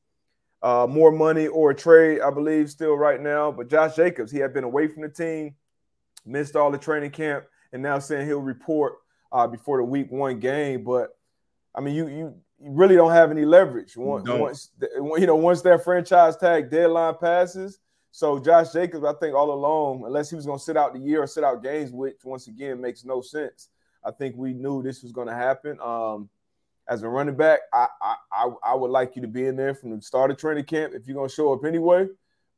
[0.62, 3.52] uh, more money or a trade, I believe, still right now.
[3.52, 5.56] But Josh Jacobs, he had been away from the team,
[6.26, 8.96] missed all the training camp, and now saying he'll report
[9.32, 10.84] uh, before the week one game.
[10.84, 11.10] But
[11.76, 15.62] I mean, you you you really don't have any leverage once, once you know once
[15.62, 17.80] that franchise tag deadline passes.
[18.18, 21.00] So Josh Jacobs, I think all along, unless he was going to sit out the
[21.00, 23.70] year or sit out games, which once again makes no sense.
[24.04, 25.78] I think we knew this was going to happen.
[25.80, 26.28] Um,
[26.90, 29.92] as a running back, I, I I would like you to be in there from
[29.92, 32.08] the start of training camp if you're going to show up anyway.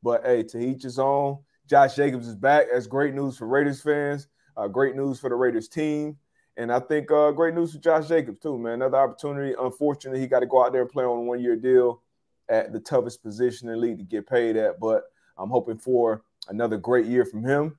[0.02, 1.40] But hey, to each his own.
[1.66, 2.68] Josh Jacobs is back.
[2.72, 4.28] That's great news for Raiders fans.
[4.56, 6.16] Uh, great news for the Raiders team.
[6.56, 8.76] And I think uh, great news for Josh Jacobs too, man.
[8.80, 9.54] Another opportunity.
[9.60, 12.00] Unfortunately, he got to go out there and play on a one-year deal
[12.48, 14.80] at the toughest position in the league to get paid at.
[14.80, 15.04] But
[15.40, 17.78] I'm hoping for another great year from him,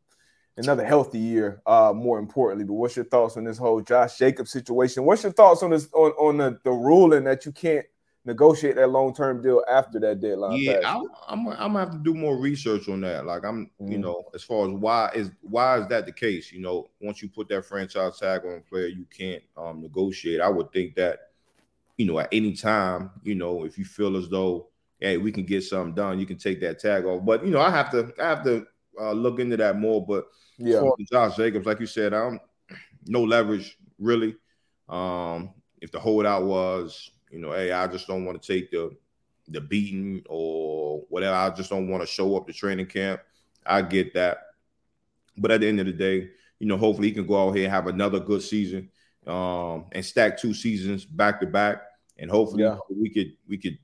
[0.58, 1.62] another healthy year.
[1.66, 5.06] Uh, more importantly, but what's your thoughts on this whole Josh Jacobs situation?
[5.06, 7.86] What's your thoughts on this on, on the, the ruling that you can't
[8.26, 10.58] negotiate that long term deal after that deadline.
[10.60, 13.26] Yeah, I'm, I'm, I'm, gonna have to do more research on that.
[13.26, 13.92] Like I'm, mm-hmm.
[13.92, 16.52] you know, as far as why is why is that the case?
[16.52, 20.42] You know, once you put that franchise tag on a player, you can't um, negotiate.
[20.42, 21.32] I would think that,
[21.98, 24.68] you know, at any time, you know, if you feel as though,
[25.02, 27.26] hey, we can get something done, you can take that tag off.
[27.26, 28.66] But you know, I have to, I have to
[29.00, 30.06] uh, look into that more.
[30.06, 32.40] But yeah, Josh Jacobs, like you said, I'm
[33.06, 34.36] no leverage really.
[34.88, 38.96] Um, if the holdout was you know, hey, I just don't want to take the
[39.48, 41.36] the beating or whatever.
[41.36, 43.22] I just don't want to show up to training camp.
[43.66, 44.40] I get that.
[45.38, 47.66] But at the end of the day, you know, hopefully he can go out here
[47.66, 48.90] and have another good season
[49.26, 51.82] um, and stack two seasons back to back.
[52.18, 52.78] And hopefully yeah.
[52.90, 53.78] we could we could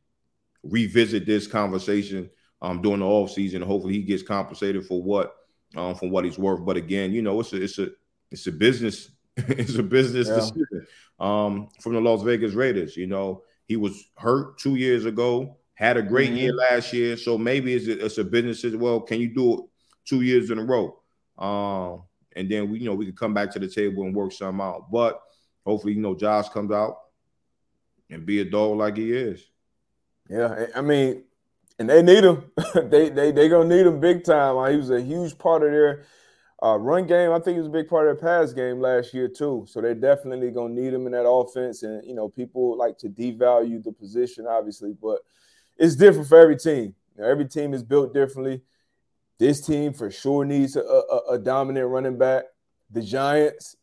[0.69, 2.29] revisit this conversation
[2.61, 3.61] um, during the off season.
[3.61, 5.35] Hopefully he gets compensated for what
[5.75, 6.65] um, for what he's worth.
[6.65, 7.89] But again, you know, it's a it's a
[8.31, 10.35] it's a business it's a business yeah.
[10.35, 10.87] decision
[11.19, 12.97] um, from the Las Vegas Raiders.
[12.97, 16.37] You know, he was hurt two years ago, had a great mm-hmm.
[16.37, 17.17] year last year.
[17.17, 18.99] So maybe it's a, it's a business as well.
[19.01, 19.59] Can you do it
[20.05, 20.99] two years in a row?
[21.37, 22.03] Um,
[22.35, 24.61] and then we, you know, we can come back to the table and work something
[24.61, 24.91] out.
[24.91, 25.21] But
[25.65, 26.97] hopefully, you know, Josh comes out
[28.09, 29.43] and be a dog like he is.
[30.29, 31.23] Yeah, I mean,
[31.79, 32.51] and they need him.
[32.75, 34.71] they they they gonna need him big time.
[34.71, 36.05] He was a huge part of their
[36.61, 39.13] uh, run game, I think, he was a big part of their pass game last
[39.13, 39.65] year too.
[39.69, 41.83] So they're definitely gonna need him in that offense.
[41.83, 45.19] And you know, people like to devalue the position, obviously, but
[45.77, 46.95] it's different for every team.
[47.15, 48.61] You know, every team is built differently.
[49.37, 52.45] This team for sure needs a, a, a dominant running back.
[52.89, 53.75] The Giants,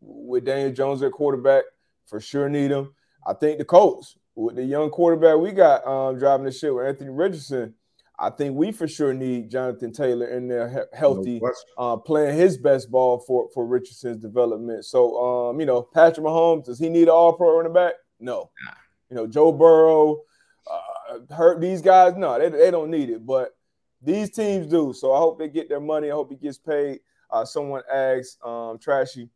[0.00, 1.62] with Daniel Jones at quarterback,
[2.06, 2.92] for sure need him.
[3.24, 6.86] I think the Colts, with the young quarterback we got um, driving the shit with
[6.86, 7.74] Anthony Richardson,
[8.18, 12.58] I think we for sure need Jonathan Taylor in there healthy, no uh, playing his
[12.58, 14.84] best ball for for Richardson's development.
[14.84, 15.16] So,
[15.50, 17.94] um, you know, Patrick Mahomes does he need an All Pro running back?
[18.18, 18.50] No.
[18.64, 18.72] Nah.
[19.08, 20.22] You know, Joe Burrow,
[20.70, 22.14] uh, hurt these guys.
[22.16, 23.56] No, they, they don't need it, but
[24.02, 24.92] these teams do.
[24.92, 26.10] So I hope they get their money.
[26.10, 27.00] I hope he gets paid.
[27.30, 29.28] Uh, someone asks, um, Trashy,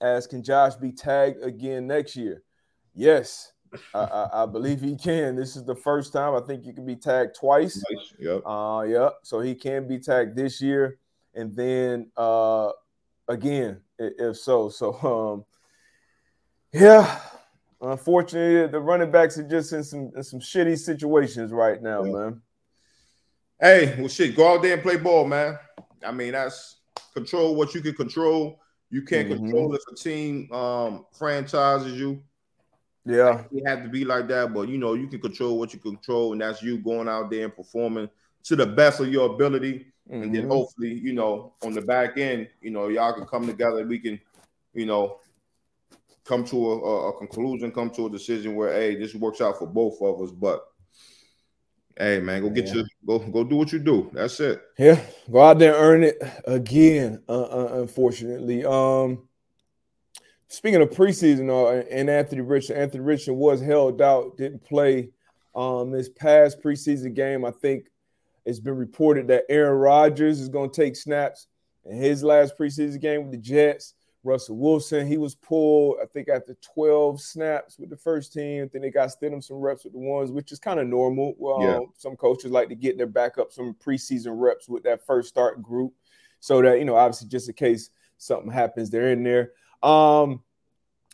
[0.00, 2.42] asked, can Josh be tagged again next year?
[2.94, 3.52] Yes.
[3.94, 5.36] I, I, believe he can.
[5.36, 7.82] This is the first time I think you can be tagged twice.
[7.90, 8.14] Nice.
[8.18, 8.42] Yep.
[8.46, 9.14] Uh, yep.
[9.22, 10.98] So he can be tagged this year,
[11.34, 12.70] and then uh,
[13.28, 14.68] again, if so.
[14.68, 15.44] So, um,
[16.72, 17.20] yeah.
[17.80, 22.12] Unfortunately, the running backs are just in some in some shitty situations right now, yeah.
[22.12, 22.42] man.
[23.60, 25.58] Hey, well, shit, go out there and play ball, man.
[26.04, 26.76] I mean, that's
[27.14, 28.60] control what you can control.
[28.90, 29.44] You can't mm-hmm.
[29.44, 32.22] control if a team um, franchises you.
[33.04, 35.78] Yeah, you have to be like that, but you know, you can control what you
[35.80, 38.10] control, and that's you going out there and performing
[38.44, 39.86] to the best of your ability.
[40.10, 40.22] Mm-hmm.
[40.22, 40.50] And then mm-hmm.
[40.50, 43.86] hopefully, you know, on the back end, you know, y'all can come together.
[43.86, 44.18] We can,
[44.72, 45.20] you know,
[46.24, 49.66] come to a, a, conclusion, come to a decision where hey, this works out for
[49.66, 50.30] both of us.
[50.30, 50.64] But
[51.96, 52.74] hey, man, go get yeah.
[52.74, 54.10] your go go do what you do.
[54.12, 54.62] That's it.
[54.78, 57.22] Yeah, go out there and earn it again.
[57.28, 59.27] Uh, uh, unfortunately, um,
[60.48, 65.10] speaking of preseason, uh, and Anthony Richardson, Anthony Richardson was held out, didn't play
[65.54, 67.44] um this past preseason game.
[67.44, 67.86] I think
[68.44, 71.46] it's been reported that Aaron Rodgers is going to take snaps
[71.84, 73.94] in his last preseason game with the Jets.
[74.24, 78.68] Russell Wilson, he was pulled, I think, after 12 snaps with the first team.
[78.72, 81.34] Then they got Stidham some reps with the ones, which is kind of normal.
[81.38, 81.78] Well, yeah.
[81.96, 85.92] some coaches like to get their backup some preseason reps with that first start group.
[86.40, 89.52] So that, you know, obviously just in case something happens, they're in there.
[89.82, 90.42] Um,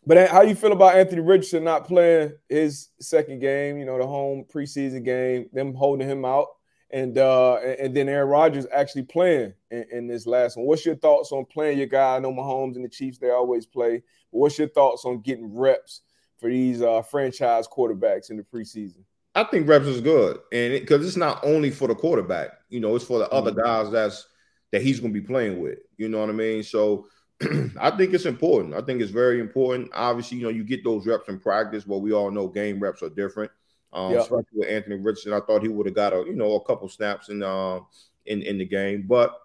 [0.06, 3.98] but how do you feel about Anthony Richardson not playing his second game, you know,
[3.98, 6.48] the home preseason game, them holding him out?
[6.94, 10.64] and uh, and then Aaron Rodgers actually playing in, in, this last one.
[10.64, 12.14] What's your thoughts on playing your guy?
[12.14, 14.00] I know Mahomes and the Chiefs they always play.
[14.32, 16.02] But what's your thoughts on getting reps
[16.38, 19.02] for these uh, franchise quarterbacks in the preseason?
[19.34, 22.78] I think reps is good, and because it, it's not only for the quarterback, you
[22.78, 23.62] know, it's for the other mm-hmm.
[23.62, 24.28] guys that's
[24.70, 25.78] that he's going to be playing with.
[25.96, 26.62] You know what I mean?
[26.62, 27.08] So
[27.80, 28.74] I think it's important.
[28.74, 29.90] I think it's very important.
[29.94, 33.02] Obviously, you know, you get those reps in practice, but we all know game reps
[33.02, 33.50] are different.
[33.92, 34.22] Um, yep.
[34.22, 36.88] especially with Anthony Richardson, I thought he would have got a you know a couple
[36.88, 37.86] snaps in um
[38.26, 39.40] in in the game, but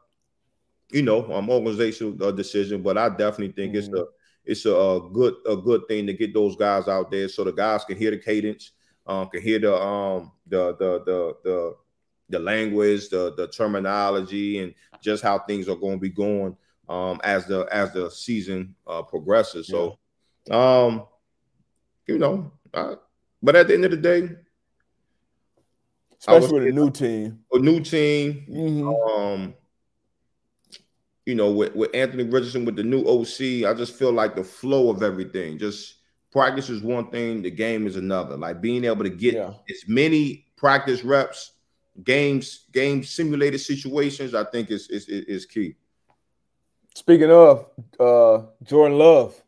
[0.92, 2.82] you know, um, organizational uh, decision.
[2.82, 3.96] But I definitely think mm-hmm.
[3.96, 4.06] it's a
[4.46, 7.52] it's a, a, good a good thing to get those guys out there so the
[7.52, 8.72] guys can hear the cadence,
[9.06, 11.76] um, can hear the um the the the the
[12.30, 16.56] the language, the the terminology, and just how things are going to be going
[16.90, 19.68] um as the as the season uh, progresses.
[19.68, 19.98] So,
[20.52, 21.06] um,
[22.08, 22.96] you know, I,
[23.42, 24.30] but at the end of the day,
[26.20, 28.88] especially with a new team, a new team, mm-hmm.
[28.88, 29.54] um,
[31.26, 34.44] you know, with, with Anthony Richardson with the new OC, I just feel like the
[34.44, 35.60] flow of everything.
[35.60, 35.98] Just
[36.32, 38.36] practice is one thing, the game is another.
[38.36, 39.54] Like being able to get yeah.
[39.70, 41.52] as many practice reps,
[42.04, 45.76] games, game simulated situations, I think is is is key.
[47.00, 47.66] Speaking of
[47.98, 49.42] uh Jordan Love,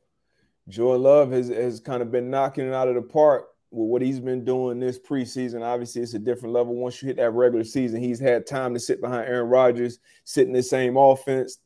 [0.70, 4.02] Jordan Love has, has kind of been knocking it out of the park with what
[4.02, 6.74] he's been doing this preseason, obviously it's a different level.
[6.74, 10.48] Once you hit that regular season, he's had time to sit behind Aaron Rodgers, sit
[10.48, 11.58] in the same offense,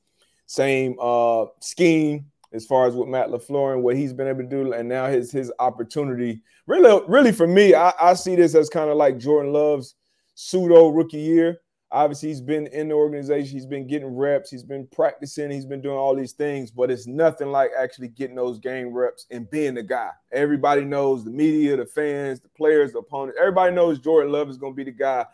[0.47, 4.49] same uh, scheme as far as with Matt LaFleur and what he's been able to
[4.49, 4.73] do.
[4.73, 6.41] And now his his opportunity.
[6.65, 9.93] Really, really for me, I, I see this as kind of like Jordan Love's
[10.33, 11.59] pseudo rookie year
[11.91, 15.81] obviously he's been in the organization, he's been getting reps, he's been practicing, he's been
[15.81, 19.75] doing all these things, but it's nothing like actually getting those game reps and being
[19.75, 20.09] the guy.
[20.31, 24.57] Everybody knows the media, the fans, the players, the opponents, everybody knows Jordan Love is
[24.57, 25.25] going to be the guy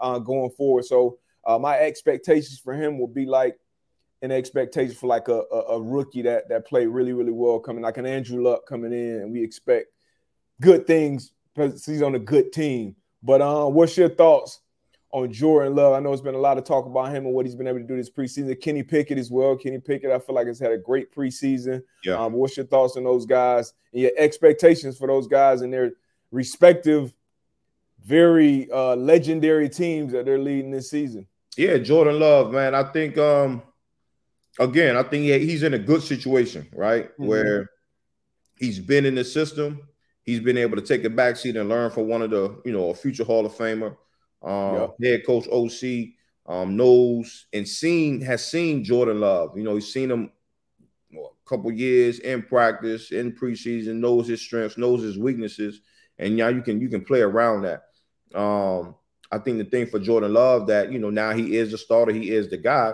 [0.00, 0.84] uh, going forward.
[0.84, 3.58] So uh, my expectations for him will be like
[4.22, 7.82] an expectation for like a, a, a rookie that that played really, really well coming,
[7.82, 9.88] like an Andrew Luck coming in, and we expect
[10.60, 12.96] good things because he's on a good team.
[13.22, 14.60] But uh, what's your thoughts
[15.14, 15.92] on Jordan Love.
[15.92, 17.78] I know it's been a lot of talk about him and what he's been able
[17.78, 18.60] to do this preseason.
[18.60, 19.56] Kenny Pickett as well.
[19.56, 21.84] Kenny Pickett, I feel like has had a great preseason.
[22.02, 22.14] Yeah.
[22.14, 25.92] Um, what's your thoughts on those guys and your expectations for those guys and their
[26.32, 27.14] respective,
[28.04, 31.28] very uh, legendary teams that they're leading this season?
[31.56, 32.74] Yeah, Jordan Love, man.
[32.74, 33.62] I think, um,
[34.58, 37.04] again, I think he's in a good situation, right?
[37.12, 37.26] Mm-hmm.
[37.26, 37.70] Where
[38.58, 39.80] he's been in the system.
[40.24, 42.90] He's been able to take a backseat and learn from one of the, you know,
[42.90, 43.96] a future Hall of Famer
[44.44, 44.94] um, yep.
[45.02, 46.14] head coach OC
[46.46, 49.56] um, knows and seen has seen Jordan Love.
[49.56, 50.30] You know, he's seen him
[51.12, 55.80] a couple years in practice, in preseason, knows his strengths, knows his weaknesses,
[56.18, 57.84] and now you can you can play around that.
[58.38, 58.96] Um,
[59.32, 62.12] I think the thing for Jordan Love that you know now he is the starter,
[62.12, 62.92] he is the guy,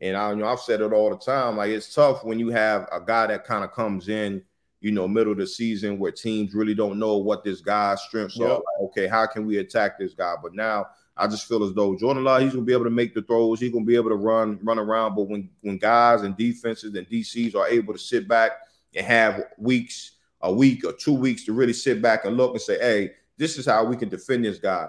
[0.00, 1.56] and I you know I've said it all the time.
[1.56, 4.42] Like it's tough when you have a guy that kind of comes in
[4.82, 8.36] you know, middle of the season where teams really don't know what this guy's strengths
[8.36, 8.48] yep.
[8.48, 8.54] are.
[8.54, 10.34] Like, okay, how can we attack this guy?
[10.42, 13.14] But now I just feel as though Jordan Love, he's gonna be able to make
[13.14, 15.14] the throws, he's gonna be able to run, run around.
[15.14, 18.52] But when when guys and defenses and DCs are able to sit back
[18.94, 22.60] and have weeks, a week or two weeks to really sit back and look and
[22.60, 24.88] say, hey, this is how we can defend this guy.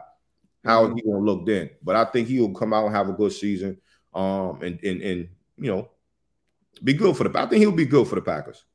[0.66, 0.96] How mm-hmm.
[0.96, 1.70] he gonna look then?
[1.84, 3.78] But I think he'll come out and have a good season.
[4.12, 5.30] Um, and and and
[5.60, 5.92] you know,
[6.84, 7.40] be good for the.
[7.40, 8.66] I think he'll be good for the Packers.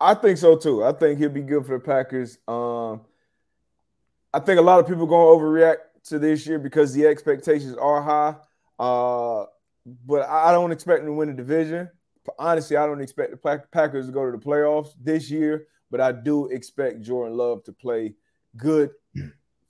[0.00, 0.84] I think so too.
[0.84, 2.38] I think he'll be good for the Packers.
[2.46, 3.02] Um,
[4.32, 5.76] I think a lot of people are going to overreact
[6.08, 8.34] to this year because the expectations are high.
[8.78, 9.46] Uh,
[10.04, 11.88] but I don't expect them to win the division.
[12.38, 16.12] Honestly, I don't expect the Packers to go to the playoffs this year, but I
[16.12, 18.14] do expect Jordan Love to play
[18.56, 18.90] good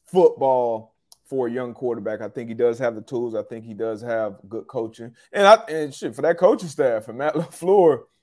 [0.07, 0.95] football
[1.27, 2.23] for a young quarterback.
[2.23, 3.35] I think he does have the tools.
[3.35, 5.15] I think he does have good coaching.
[5.33, 8.05] And I and shit for that coaching staff, for Matt LaFleur–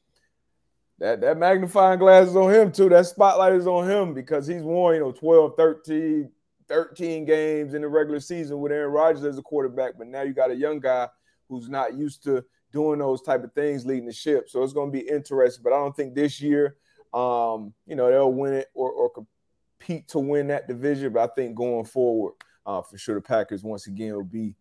[0.99, 2.89] that that magnifying glass is on him too.
[2.89, 6.29] That spotlight is on him because he's won, you know, 12, 13,
[6.67, 9.93] 13 games in the regular season with Aaron Rodgers as a quarterback.
[9.97, 11.07] But now you got a young guy
[11.49, 14.49] who's not used to doing those type of things leading the ship.
[14.49, 15.63] So it's going to be interesting.
[15.63, 16.77] But I don't think this year,
[17.13, 21.13] um, you know, they'll win it or, or compete to win that division.
[21.13, 22.33] But I think going forward,
[22.65, 24.55] uh, for sure, the Packers once again will be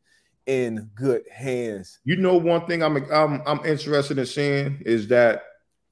[0.47, 2.01] in good hands.
[2.05, 5.45] You know, one thing I'm I'm I'm interested in seeing is that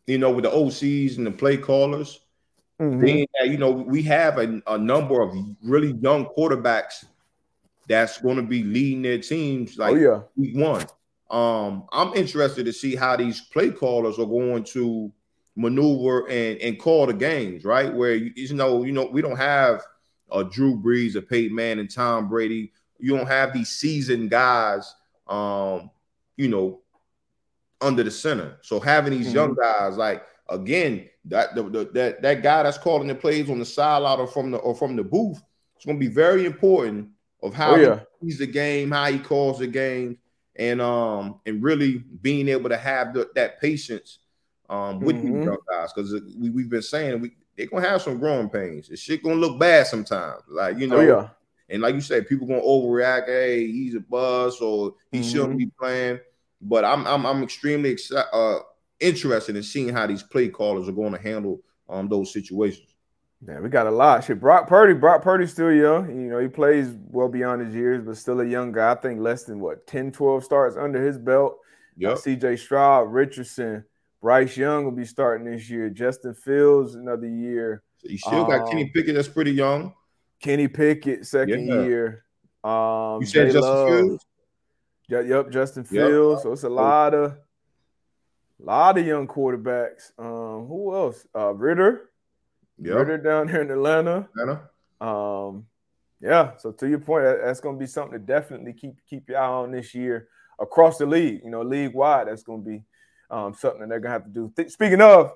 [0.07, 2.21] you know with the OCs and the play callers,
[2.81, 3.01] mm-hmm.
[3.01, 7.05] being that you know we have a, a number of really young quarterbacks
[7.89, 10.21] that's going to be leading their teams like oh, yeah.
[10.37, 10.87] week one.
[11.31, 15.13] Um, I'm interested to see how these play callers are going to
[15.57, 17.93] maneuver and, and call the games, right?
[17.93, 19.83] Where you, you know, you know, we don't have
[20.31, 24.95] a Drew Brees, a Peyton Manning, and Tom Brady you don't have these seasoned guys,
[25.27, 25.91] um,
[26.37, 26.81] you know,
[27.81, 28.59] under the center.
[28.63, 29.37] So having these mm-hmm.
[29.37, 33.59] young guys, like again, that the, the, that that guy that's calling the plays on
[33.59, 35.41] the sideline or from the or from the booth,
[35.77, 37.09] it's going to be very important
[37.43, 38.01] of how oh, yeah.
[38.21, 40.19] he sees the game, how he calls the game,
[40.57, 44.19] and um and really being able to have the, that patience
[44.69, 45.37] um with mm-hmm.
[45.37, 48.89] these young guys because we, we've been saying we they're gonna have some growing pains.
[48.89, 50.43] It's shit gonna look bad sometimes.
[50.49, 51.29] Like you oh, know, oh, yeah.
[51.69, 53.27] And like you said, people gonna overreact.
[53.27, 55.31] Hey, he's a bust, or he mm-hmm.
[55.31, 56.21] shouldn't be playing.
[56.61, 58.59] But I'm I'm, I'm extremely excited, uh,
[59.01, 62.95] interested in seeing how these play callers are going to handle um those situations.
[63.47, 64.25] Yeah, we got a lot.
[64.25, 64.93] Shit, Brock Purdy.
[64.93, 66.09] Brock Purdy's still young.
[66.11, 68.93] You know, he plays well beyond his years, but still a young guy.
[68.93, 71.57] I think less than what 10, 12 starts under his belt.
[71.97, 72.11] Yeah.
[72.11, 73.85] Uh, CJ Stroud, Richardson,
[74.21, 75.89] Bryce Young will be starting this year.
[75.89, 77.83] Justin Fields another year.
[77.99, 79.95] So you still got um, Kenny Pickett that's pretty young.
[80.43, 81.83] Kenny Pickett, second yeah.
[81.83, 82.25] year.
[82.63, 83.89] Um, you said Justin Love.
[83.89, 84.27] Fields.
[85.11, 86.39] Yeah, yep, Justin Fields.
[86.39, 86.43] Yep.
[86.45, 87.37] So it's a lot of,
[88.61, 90.13] lot of young quarterbacks.
[90.17, 91.27] Um, who else?
[91.35, 92.11] Uh, Ridder.
[92.79, 92.95] Yep.
[92.95, 94.29] Ridder down here in Atlanta.
[94.39, 94.71] Atlanta.
[95.01, 95.67] Um,
[96.21, 96.57] yeah.
[96.59, 99.39] So to your point, that, that's going to be something to definitely keep keep your
[99.39, 100.29] eye on this year
[100.61, 101.41] across the league.
[101.43, 102.29] You know, league wide.
[102.29, 102.85] That's going to be
[103.33, 104.53] um, something that they're going to have to do.
[104.55, 105.33] Th- speaking of,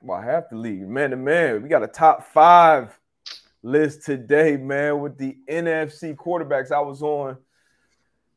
[0.00, 2.98] well, half the league, man to man, we got a top five
[3.62, 6.72] list today, man, with the NFC quarterbacks.
[6.72, 7.36] I was on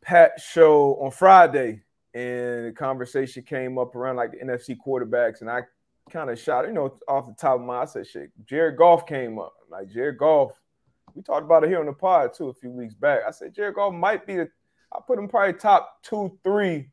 [0.04, 1.82] Pat's show on Friday,
[2.14, 5.62] and the conversation came up around like the NFC quarterbacks, and I
[6.12, 9.08] kind of shot, you know, off the top of my, I said, shit, Jared Goff
[9.08, 9.54] came up.
[9.70, 10.52] Like Jared Goff,
[11.16, 13.22] we talked about it here on the pod too a few weeks back.
[13.28, 14.50] I said Jared Goff might be the,
[14.92, 16.90] I put him probably top two, three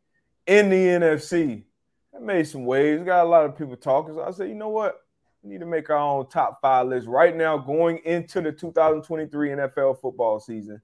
[0.46, 1.64] in the NFC.
[2.12, 3.04] That made some waves.
[3.04, 4.14] Got a lot of people talking.
[4.14, 5.00] So I said, you know what?
[5.42, 9.50] We need to make our own top five list right now going into the 2023
[9.50, 10.80] NFL football season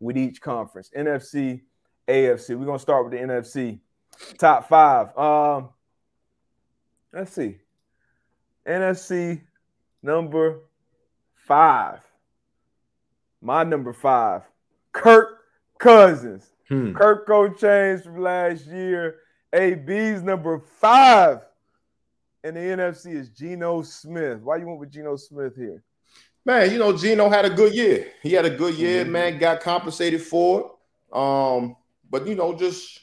[0.00, 1.62] with each conference NFC,
[2.10, 2.58] AFC.
[2.58, 3.78] We're going to start with the NFC
[4.38, 5.16] top five.
[5.16, 5.70] Um,
[7.12, 7.58] let's see.
[8.66, 9.40] NFC
[10.02, 10.60] number
[11.36, 12.00] five.
[13.42, 14.42] My number five,
[14.92, 15.38] Kirk
[15.78, 16.50] Cousins.
[16.68, 16.92] Hmm.
[16.92, 19.16] Kirk Coach changed from last year.
[19.52, 21.40] AB's number five
[22.44, 24.40] in the NFC is Geno Smith.
[24.40, 25.82] Why you went with Geno Smith here?
[26.44, 28.08] Man, you know, Geno had a good year.
[28.22, 29.12] He had a good year, mm-hmm.
[29.12, 30.66] man, got compensated for it.
[31.16, 31.76] Um,
[32.10, 33.00] but you know, just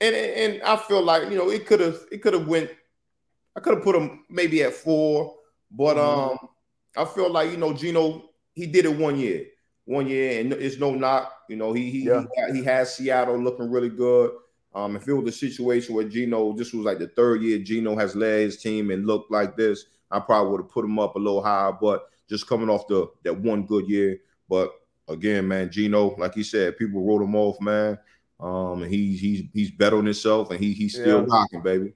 [0.00, 2.70] and and I feel like, you know, it could have it could have went
[3.56, 5.36] I could have put him maybe at four,
[5.70, 6.30] but mm-hmm.
[6.30, 6.48] um
[6.96, 9.46] I feel like, you know, Geno he did it one year.
[9.86, 11.30] One year, and it's no knock.
[11.48, 12.24] You know, he he yeah.
[12.48, 14.30] he, he has Seattle looking really good.
[14.74, 17.94] Um, if it was a situation where Geno, this was like the third year Geno
[17.96, 21.16] has led his team and looked like this, I probably would have put him up
[21.16, 21.70] a little higher.
[21.70, 24.20] But just coming off the that one good year.
[24.48, 24.72] But
[25.06, 27.98] again, man, Geno, like you said, people wrote him off, man.
[28.44, 31.34] Um, and he's he's he's better on himself, and he he's still yeah.
[31.34, 31.94] rocking, baby.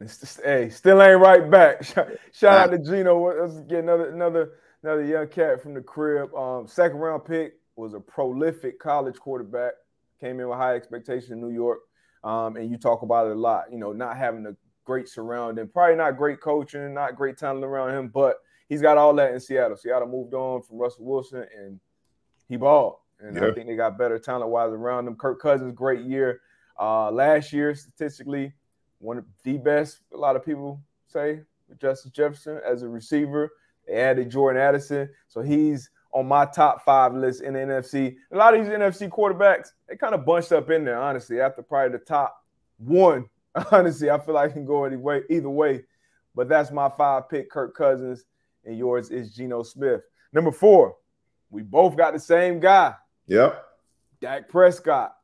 [0.00, 1.82] Just, hey, still ain't right back.
[1.84, 3.20] Shout, shout out to Geno.
[3.20, 4.52] Let's get another another
[4.84, 6.32] another young cat from the crib.
[6.36, 9.72] Um, second round pick was a prolific college quarterback.
[10.20, 11.80] Came in with high expectations in New York.
[12.22, 15.68] Um, and you talk about it a lot, you know, not having a great surrounding,
[15.68, 18.36] probably not great coaching, not great talent around him, but
[18.68, 19.76] he's got all that in Seattle.
[19.76, 21.80] Seattle moved on from Russell Wilson and
[22.48, 22.96] he balled.
[23.20, 23.48] And yeah.
[23.48, 25.16] I think they got better talent wise around them.
[25.16, 26.40] Kirk Cousins, great year.
[26.78, 28.52] Uh, last year, statistically,
[28.98, 33.50] one of the best, a lot of people say, with Justin Jefferson as a receiver.
[33.86, 35.08] They added Jordan Addison.
[35.28, 38.16] So he's on my top five list in the NFC.
[38.32, 41.62] A lot of these NFC quarterbacks, they kind of bunched up in there, honestly, after
[41.62, 42.42] probably the top
[42.78, 43.26] one.
[43.72, 45.82] Honestly, I feel like I can go any way, either way.
[46.34, 48.24] But that's my five pick, Kirk Cousins,
[48.64, 50.02] and yours is Geno Smith.
[50.32, 50.94] Number four,
[51.50, 52.94] we both got the same guy.
[53.28, 53.64] Yep.
[54.20, 55.14] Dak Prescott.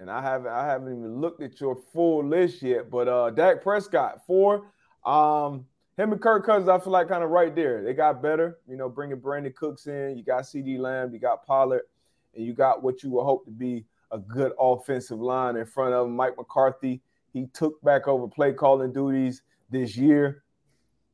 [0.00, 3.62] And I haven't I haven't even looked at your full list yet, but uh Dak
[3.62, 4.70] Prescott, four.
[5.04, 5.66] Um,
[5.96, 7.84] him and Kirk Cousins, I feel like kind of right there.
[7.84, 10.16] They got better, you know, bringing Brandin Cooks in.
[10.16, 11.82] You got CeeDee Lamb, you got Pollard,
[12.34, 15.94] and you got what you would hope to be a good offensive line in front
[15.94, 16.16] of him.
[16.16, 17.00] Mike McCarthy,
[17.32, 20.42] he took back over play calling duties this year.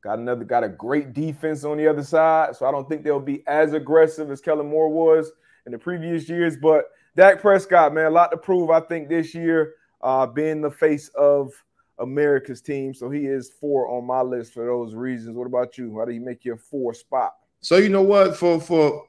[0.03, 2.55] Got another, got a great defense on the other side.
[2.55, 5.31] So I don't think they'll be as aggressive as Kellen Moore was
[5.65, 6.57] in the previous years.
[6.57, 6.85] But
[7.15, 11.09] Dak Prescott, man, a lot to prove, I think, this year, uh, being the face
[11.09, 11.51] of
[11.99, 12.93] America's team.
[12.93, 15.35] So he is four on my list for those reasons.
[15.35, 15.97] What about you?
[15.97, 17.33] How do you make your four spot?
[17.61, 18.35] So you know what?
[18.35, 19.05] For for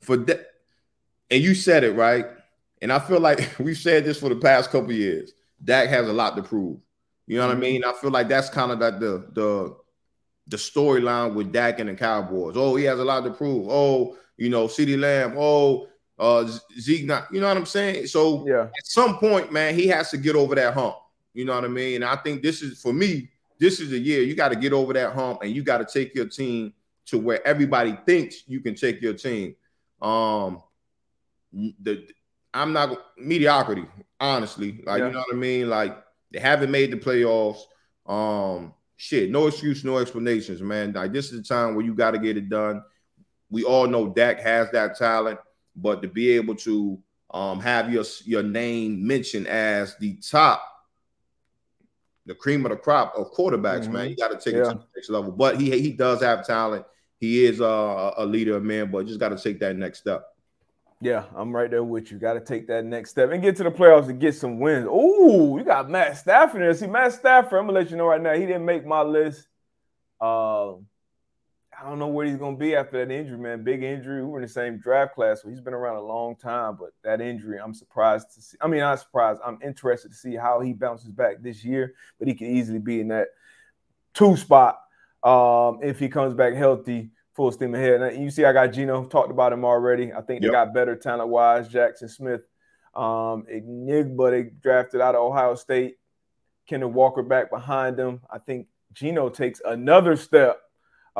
[0.00, 0.46] for that,
[1.30, 2.26] and you said it right.
[2.82, 5.32] And I feel like we've said this for the past couple years.
[5.62, 6.78] Dak has a lot to prove.
[7.26, 7.62] You know what mm-hmm.
[7.62, 7.84] I mean?
[7.84, 9.76] I feel like that's kind of like the the
[10.48, 12.56] the storyline with Dak and the Cowboys.
[12.56, 13.68] Oh, he has a lot to prove.
[13.68, 15.34] Oh, you know, CeeDee Lamb.
[15.38, 15.86] Oh,
[16.20, 16.46] uh,
[16.78, 17.06] Zeke.
[17.06, 18.06] Not, you know what I'm saying?
[18.06, 18.64] So yeah.
[18.64, 20.96] at some point, man, he has to get over that hump.
[21.34, 21.96] You know what I mean?
[21.96, 23.30] And I think this is for me.
[23.58, 25.84] This is a year you got to get over that hump, and you got to
[25.84, 26.72] take your team
[27.06, 29.54] to where everybody thinks you can take your team.
[30.00, 30.62] Um,
[31.52, 32.06] the
[32.54, 33.86] I'm not mediocrity,
[34.18, 34.80] honestly.
[34.84, 35.06] Like, yeah.
[35.06, 35.68] you know what I mean?
[35.68, 37.60] Like, they haven't made the playoffs.
[38.06, 40.92] Um, shit, no excuse, no explanations, man.
[40.92, 42.82] Like, this is the time where you got to get it done.
[43.50, 45.38] We all know Dak has that talent,
[45.80, 46.98] but to be able to
[47.32, 50.62] um have your your name mentioned as the top,
[52.26, 53.92] the cream of the crop of quarterbacks, mm-hmm.
[53.92, 54.62] man, you got to take yeah.
[54.62, 55.32] it to the next level.
[55.32, 56.84] But he he does have talent.
[57.18, 60.24] He is a, a leader of men, but just got to take that next step.
[61.02, 62.18] Yeah, I'm right there with you.
[62.18, 64.86] Got to take that next step and get to the playoffs and get some wins.
[64.88, 66.74] Oh, you got Matt Stafford there.
[66.74, 69.48] See, Matt Stafford, I'm gonna let you know right now, he didn't make my list.
[70.20, 70.74] Uh,
[71.80, 73.64] I don't know where he's gonna be after that injury, man.
[73.64, 74.22] Big injury.
[74.22, 76.76] We were in the same draft class, so he's been around a long time.
[76.78, 78.56] But that injury, I'm surprised to see.
[78.60, 79.40] I mean, I'm surprised.
[79.44, 81.94] I'm interested to see how he bounces back this year.
[82.18, 83.28] But he could easily be in that
[84.12, 84.78] two spot
[85.22, 88.02] um, if he comes back healthy full steam ahead.
[88.02, 90.12] And you see, I got Geno talked about him already.
[90.12, 91.66] I think they got better talent wise.
[91.70, 92.42] Jaxon Smith,
[92.94, 95.96] um, Njigba they drafted out of Ohio State.
[96.66, 98.20] Kenneth Walker back behind them.
[98.30, 100.60] I think Geno takes another step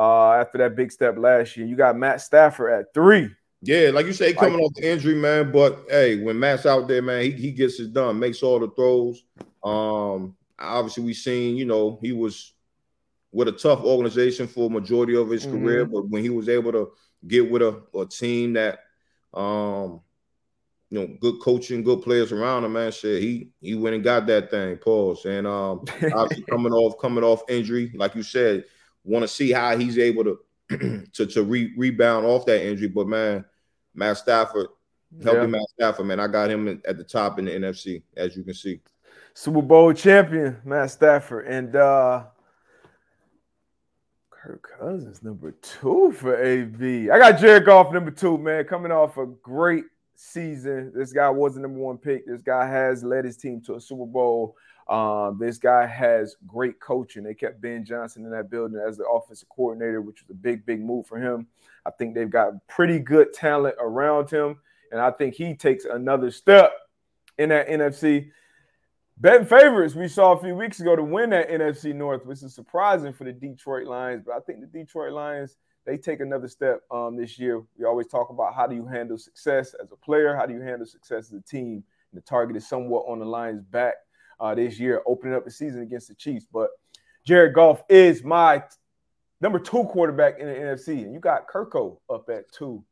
[0.00, 1.66] uh, after that big step last year.
[1.66, 3.30] You got Matt Stafford at three.
[3.60, 5.52] Yeah, like you say, coming like, off the injury, man.
[5.52, 8.70] But hey, when Matt's out there, man, he, he gets it done, makes all the
[8.70, 9.22] throws.
[9.62, 12.54] Um, obviously, we seen, you know, he was
[13.30, 15.62] with a tough organization for a majority of his mm-hmm.
[15.62, 16.90] career, but when he was able to
[17.26, 18.80] get with a, a team that
[19.34, 20.00] um
[20.88, 22.90] you know, good coaching, good players around him, man.
[22.90, 24.76] Shit, he he went and got that thing.
[24.78, 25.26] Pause.
[25.26, 25.84] And um
[26.14, 28.64] obviously coming off coming off injury, like you said,
[29.04, 32.88] want to see how he's able to to to re- rebound off that injury.
[32.88, 33.44] But man,
[33.94, 34.68] Matt Stafford,
[35.22, 35.46] helping yeah.
[35.46, 36.20] Matt Stafford, man.
[36.20, 38.80] I got him at the top in the NFC, as you can see.
[39.34, 41.46] Super Bowl champion, Matt Stafford.
[41.46, 42.24] And uh
[44.30, 47.10] Kirk Cousins number two for AB.
[47.10, 49.84] I got Jared Goff number two, man, coming off a great
[50.14, 50.92] season.
[50.94, 52.26] This guy was the number one pick.
[52.26, 54.56] This guy has led his team to a Super Bowl.
[54.90, 57.22] Um, this guy has great coaching.
[57.22, 60.66] They kept Ben Johnson in that building as the offensive coordinator, which was a big,
[60.66, 61.46] big move for him.
[61.86, 64.58] I think they've got pretty good talent around him,
[64.90, 66.72] and I think he takes another step
[67.38, 68.30] in that NFC.
[69.16, 72.54] Betting favorites we saw a few weeks ago to win that NFC North, which is
[72.54, 74.24] surprising for the Detroit Lions.
[74.26, 77.62] But I think the Detroit Lions they take another step um, this year.
[77.78, 80.60] We always talk about how do you handle success as a player, how do you
[80.60, 81.84] handle success as a team.
[82.12, 83.94] And the target is somewhat on the Lions' back
[84.40, 86.46] uh, this year, opening up the season against the Chiefs.
[86.52, 86.70] But
[87.24, 88.62] Jared Goff is my
[89.40, 92.82] number two quarterback in the NFC, and you got Kirko up at two.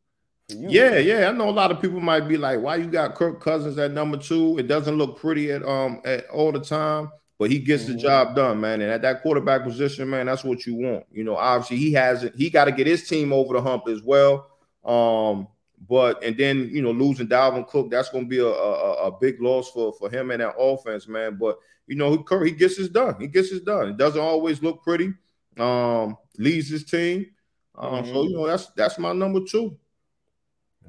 [0.48, 1.28] Yeah, yeah.
[1.28, 3.90] I know a lot of people might be like, "Why you got Kirk Cousins at
[3.92, 4.58] number two?
[4.58, 7.92] It doesn't look pretty at um at all the time, but he gets mm-hmm.
[7.94, 8.80] the job done, man.
[8.80, 11.04] And at that quarterback position, man, that's what you want.
[11.12, 12.34] You know, obviously he hasn't.
[12.34, 14.48] He got to get his team over the hump as well.
[14.84, 15.48] Um,
[15.86, 19.18] but and then you know losing Dalvin Cook, that's going to be a, a, a
[19.18, 21.36] big loss for for him and that offense, man.
[21.36, 23.16] But you know, he, he gets his done.
[23.20, 23.88] He gets his done.
[23.88, 25.14] It doesn't always look pretty.
[25.58, 27.26] Um, leads his team.
[27.74, 28.12] Um, mm-hmm.
[28.12, 29.76] so you know that's that's my number two.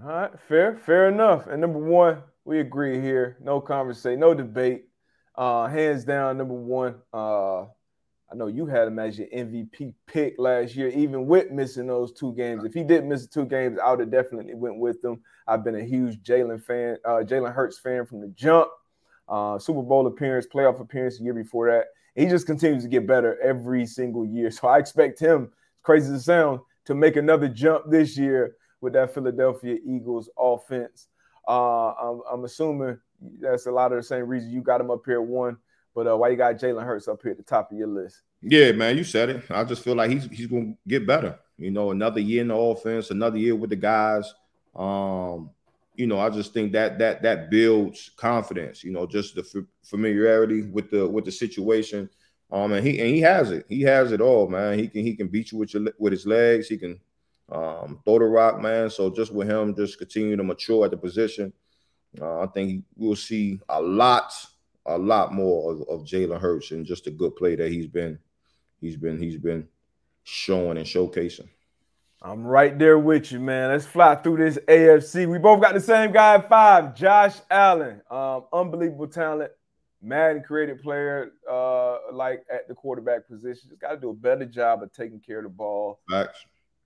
[0.02, 1.48] All right, fair, fair enough.
[1.48, 3.38] And number one, we agree here.
[3.42, 4.86] No conversation, no debate.
[5.36, 6.96] Uh, hands down, number one.
[7.14, 7.66] Uh,
[8.32, 12.12] I know you had him as your MVP pick last year, even with missing those
[12.12, 12.64] two games.
[12.64, 15.22] If he didn't miss two games, I would have definitely went with them.
[15.48, 18.70] I've been a huge Jalen fan, uh, Jalen Hurts fan from the jump.
[19.28, 21.86] Uh, Super Bowl appearance, playoff appearance the year before that.
[22.16, 24.52] He just continues to get better every single year.
[24.60, 25.52] So I expect him,
[25.84, 31.08] crazy to sound, to make another jump this year with that Philadelphia Eagles offense.
[31.48, 33.00] Uh, I'm, I'm, assuming
[33.40, 35.58] that's a lot of the same reasons you got him up here one,
[36.00, 38.22] but uh, why you got Jalen Hurts up here at the top of your list?
[38.42, 39.44] Yeah, man, you said it.
[39.50, 41.38] I just feel like he's he's gonna get better.
[41.58, 44.34] You know, another year in the offense, another year with the guys.
[44.74, 45.50] Um,
[45.96, 48.82] you know, I just think that that that builds confidence.
[48.82, 52.10] You know, just the f- familiarity with the with the situation.
[52.50, 53.66] Um, and he and he has it.
[53.68, 54.80] He has it all, man.
[54.80, 56.70] He can he can beat you with your with his legs.
[56.70, 56.98] He can
[57.52, 58.90] um, throw the rock, man.
[58.90, 61.52] So just with him, just continue to mature at the position.
[62.22, 64.32] Uh, I think we'll see a lot,
[64.90, 68.20] a lot more of, of Jalen Hurts and just a good play that he's been,
[68.82, 69.68] he's been, he's been
[70.24, 71.50] showing and showcasing.
[72.22, 73.70] I'm right there with you, man.
[73.70, 75.26] Let's fly through this AFC.
[75.30, 78.02] We both got the same guy at five, Josh Allen.
[78.12, 79.52] Um, unbelievable talent,
[80.02, 83.70] Madden created player, uh, like at the quarterback position.
[83.70, 86.00] Just got to do a better job of taking care of the ball.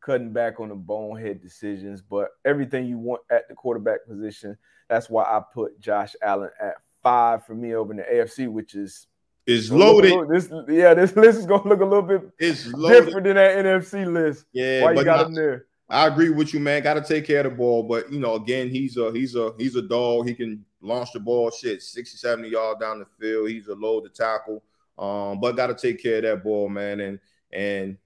[0.01, 4.56] Cutting back on the bonehead decisions, but everything you want at the quarterback position.
[4.88, 8.74] That's why I put Josh Allen at five for me over in the AFC, which
[8.74, 9.08] is
[9.45, 10.30] is loaded.
[10.30, 13.06] This yeah, this list is gonna look a little bit it's loaded.
[13.06, 14.45] different than that NFC list.
[14.54, 15.66] Yeah, why you got him there?
[15.89, 16.82] I agree with you, man.
[16.82, 19.54] Got to take care of the ball, but you know, again, he's a he's a
[19.58, 20.28] he's a dog.
[20.28, 23.49] He can launch the ball shit 60, 70 yards down the field.
[23.49, 24.64] He's a load to tackle.
[24.97, 26.99] Um, but got to take care of that ball, man.
[26.99, 27.20] And
[27.51, 27.97] and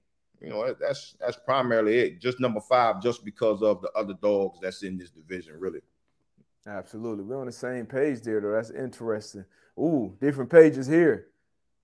[0.42, 2.22] you know, that's that's primarily it.
[2.22, 5.82] Just number five, just because of the other dogs that's in this division, really.
[6.68, 7.24] Absolutely.
[7.24, 8.52] We're on the same page there, though.
[8.52, 9.46] That's interesting.
[9.80, 11.28] Ooh, different pages here.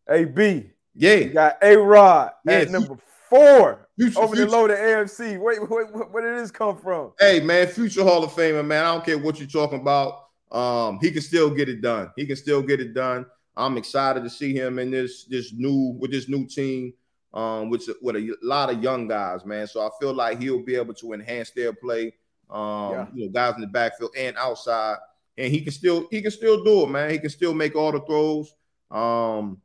[0.09, 0.71] AB.
[0.95, 1.15] Yeah.
[1.15, 2.53] You got A Rod yeah.
[2.53, 2.97] at number
[3.29, 4.49] four future, over future.
[4.49, 5.39] the low to AFC.
[5.39, 7.13] Wait, wait, wait, where did this come from?
[7.19, 8.85] Hey, man, future Hall of Famer, man.
[8.85, 10.25] I don't care what you're talking about.
[10.51, 12.11] Um, he can still get it done.
[12.15, 13.25] He can still get it done.
[13.55, 16.93] I'm excited to see him in this this new with this new team
[17.33, 19.67] um, which with a lot of young guys, man.
[19.67, 22.13] So I feel like he'll be able to enhance their play.
[22.49, 23.07] Um, yeah.
[23.13, 24.97] you know, guys in the backfield and outside,
[25.37, 27.09] and he can still he can still do it, man.
[27.09, 28.53] He can still make all the throws.
[28.91, 29.61] Um,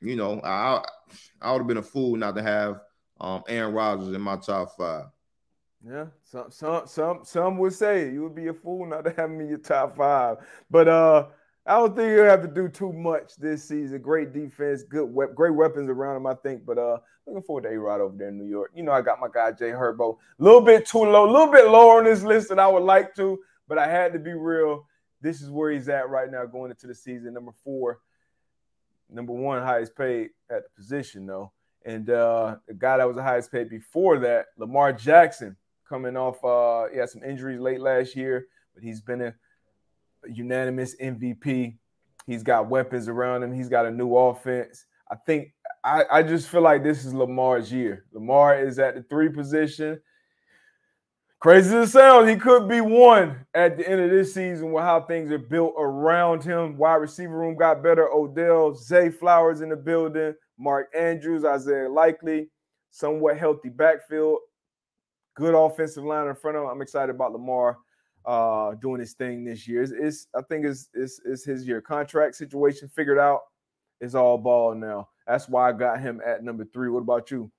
[0.00, 0.84] you know, I
[1.40, 2.80] I would have been a fool not to have
[3.20, 5.06] um Aaron Rodgers in my top five.
[5.86, 9.30] Yeah, some some some some would say you would be a fool not to have
[9.30, 10.38] him in your top five,
[10.70, 11.26] but uh
[11.64, 14.02] I don't think he'll have to do too much this season.
[14.02, 16.26] Great defense, good, we- great weapons around him.
[16.26, 18.72] I think, but uh, looking forward to A Rod over there in New York.
[18.74, 21.52] You know, I got my guy Jay Herbo a little bit too low, a little
[21.52, 23.38] bit lower on this list than I would like to,
[23.68, 24.86] but I had to be real.
[25.20, 27.34] This is where he's at right now, going into the season.
[27.34, 28.00] Number four,
[29.08, 31.52] number one highest paid at the position though,
[31.84, 35.56] and uh, the guy that was the highest paid before that, Lamar Jackson,
[35.88, 36.44] coming off.
[36.44, 39.34] Uh, he had some injuries late last year, but he's been a
[40.28, 41.76] unanimous MVP.
[42.26, 43.52] He's got weapons around him.
[43.52, 44.86] He's got a new offense.
[45.10, 45.52] I think
[45.84, 48.04] I, I just feel like this is Lamar's year.
[48.12, 50.00] Lamar is at the three position.
[51.40, 54.84] Crazy as it sounds, he could be one at the end of this season with
[54.84, 56.78] how things are built around him.
[56.78, 58.08] Wide receiver room got better.
[58.08, 62.48] Odell, Zay Flowers in the building, Mark Andrews, Isaiah Likely,
[62.92, 64.38] somewhat healthy backfield,
[65.34, 66.68] good offensive line in front of him.
[66.68, 67.76] I'm excited about Lamar
[68.24, 69.82] uh doing his thing this year.
[69.82, 71.80] It's, it's I think it's, it's it's his year.
[71.80, 73.40] Contract situation figured out.
[74.00, 75.08] It's all ball now.
[75.26, 76.88] That's why I got him at number three.
[76.88, 77.50] What about you?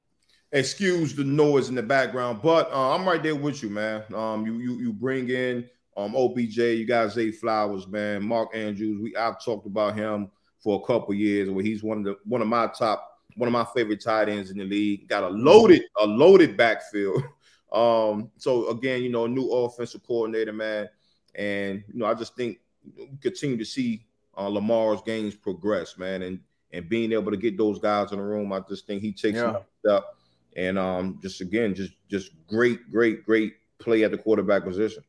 [0.52, 4.04] Excuse the noise in the background, but uh, I'm right there with you, man.
[4.14, 9.00] Um, you you you bring in um OBJ, you got Zay Flowers, man, Mark Andrews.
[9.02, 12.42] We I've talked about him for a couple years, where he's one of the one
[12.42, 15.08] of my top, one of my favorite tight ends in the league.
[15.08, 17.24] Got a loaded a loaded backfield.
[17.74, 20.88] Um, so again, you know, new offensive coordinator, man,
[21.36, 22.60] and you know, I just think
[22.96, 24.06] we continue to see
[24.38, 26.40] uh, Lamar's games progress, man, and
[26.72, 29.38] and being able to get those guys in the room, I just think he takes
[29.38, 29.56] yeah.
[29.90, 30.18] up,
[30.56, 35.04] and um, just again, just just great, great, great play at the quarterback position.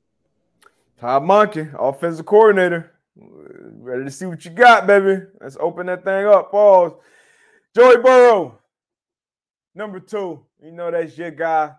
[0.99, 5.23] Todd Monken, offensive coordinator, ready to see what you got, baby.
[5.39, 6.51] Let's open that thing up.
[6.51, 6.93] Pause.
[7.77, 8.59] Joey Burrow,
[9.75, 10.47] number two.
[10.63, 11.73] You know that's your guy.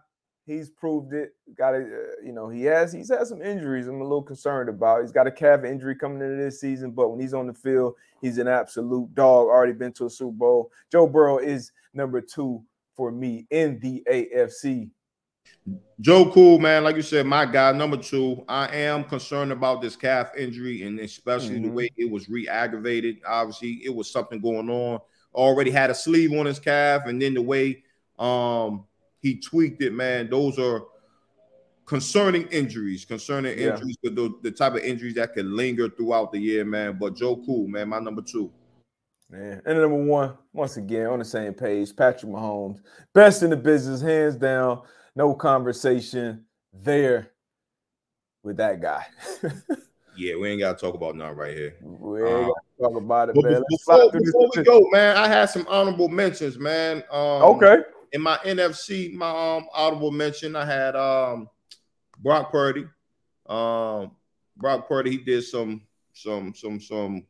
[0.45, 1.33] He's proved it.
[1.57, 3.87] Got a, uh, you know, he has he's had some injuries.
[3.87, 5.01] I'm a little concerned about.
[5.01, 7.95] He's got a calf injury coming into this season, but when he's on the field,
[8.21, 9.47] he's an absolute dog.
[9.47, 10.71] Already been to a Super Bowl.
[10.91, 12.63] Joe Burrow is number two
[12.95, 14.91] for me in the AFC.
[15.99, 18.43] Joe Cool, man, like you said, my guy, number two.
[18.47, 21.67] I am concerned about this calf injury and especially mm-hmm.
[21.67, 23.17] the way it was re-aggravated.
[23.25, 24.99] Obviously, it was something going on.
[25.33, 27.83] Already had a sleeve on his calf, and then the way
[28.19, 28.85] um
[29.26, 30.30] he tweaked it, man.
[30.30, 30.84] Those are
[31.88, 33.73] concerning injuries, concerning yeah.
[33.73, 36.99] injuries, but the, the type of injuries that can linger throughout the year, man.
[36.99, 38.51] But Joe Cool, man, my number two.
[39.32, 42.82] Man, and number one, once again, on the same page, Patrick Mahomes,
[43.15, 44.84] best in the business, hands down,
[45.15, 47.32] no conversation there
[48.43, 49.07] with that guy.
[50.15, 51.78] yeah, we ain't got to talk about nothing right here.
[51.82, 53.63] We ain't um, got to talk about it, man.
[53.67, 56.97] before, before we go, man, I had some honorable mentions, man.
[57.09, 57.78] Um, okay.
[58.16, 61.49] In my NFC, my um honorable mention, I had um
[62.20, 62.86] Brock Purdy.
[63.45, 64.11] Um,
[64.55, 65.82] Brock Purdy, he did some
[66.13, 67.26] some some some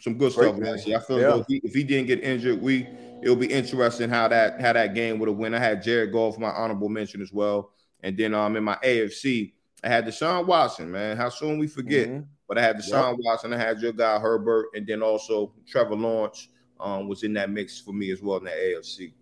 [0.00, 0.98] some good Great stuff last year.
[0.98, 1.38] I feel Yeah.
[1.38, 2.86] if, he, if he didn't get injured, we
[3.22, 5.54] it'll be interesting how that how that game would have went.
[5.54, 7.72] I had Jared Goff, my honorable mention as well,
[8.02, 10.90] and then um in my AFC, I had Deshaun Watson.
[10.90, 12.06] Man, how soon we forget?
[12.10, 12.26] Mhm.
[12.46, 16.48] But I had Deshaun Watson, I had your guy Herbert, and then also Trevor Lawrence
[16.78, 19.14] um, was in that mix for me as well in the AFC.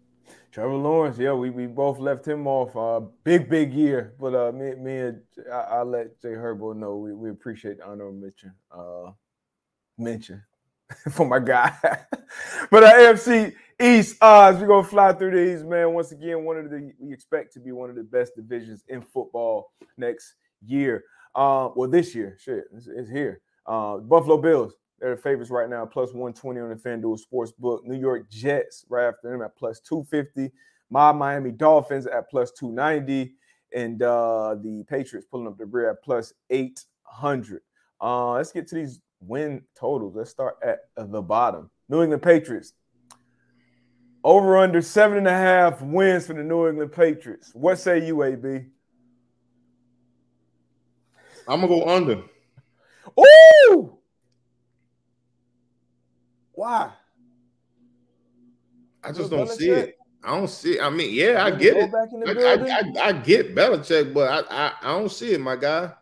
[0.57, 2.75] Trevor Lawrence, yeah, we, we both left him off.
[2.75, 4.15] Uh, big, big year.
[4.19, 5.21] But uh, me, me and
[5.53, 8.55] I, I'll let Jay Herbo know we, we appreciate the honor of mention.
[8.71, 9.11] Uh,
[9.99, 10.43] mention
[11.11, 11.77] for my guy.
[12.71, 15.93] but uh, AFC East, uh, as gonna fly through these, man.
[15.93, 19.03] Once again, one of the we expect to be one of the best divisions in
[19.03, 21.05] football next year.
[21.35, 23.43] Uh, well, this year, shit, it's, it's here.
[23.67, 27.85] Uh, Buffalo Bills, they're the favorites right now, plus 120 on the FanDuel Sportsbook.
[27.85, 30.51] New York Jets right after them at plus 250.
[30.91, 33.35] My Miami Dolphins at plus 290.
[33.75, 37.61] And uh, the Patriots pulling up the rear at plus 800.
[38.01, 40.17] Uh, let's get to these win totals.
[40.17, 41.71] Let's start at the bottom.
[41.89, 42.73] New England Patriots.
[44.25, 47.53] Over under seven and a half wins for the New England Patriots.
[47.55, 48.67] What say you, AB?
[51.49, 52.25] I'm gonna go under.
[53.21, 53.96] Ooh!
[56.57, 56.91] Why?
[59.05, 59.99] I just don't see it.
[60.25, 60.79] I don't see.
[60.79, 60.83] It.
[60.83, 61.93] I mean, yeah, I get it.
[61.93, 63.01] Back in the I?
[63.01, 65.93] I, I, I get Belichick, but I, I I don't see it, my guy.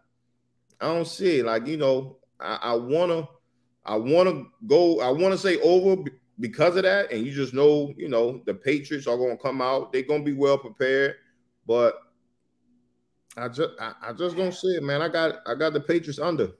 [0.81, 1.45] I don't see it.
[1.45, 3.29] Like you know, I, I wanna
[3.85, 5.01] I wanna go.
[5.01, 6.03] I wanna say over
[6.39, 9.93] because of that, and you just know, you know, the Patriots are gonna come out.
[9.93, 11.17] They're gonna be well prepared,
[11.67, 11.99] but
[13.37, 15.03] I just I, I just don't see it, man.
[15.03, 16.53] I got I got the Patriots under.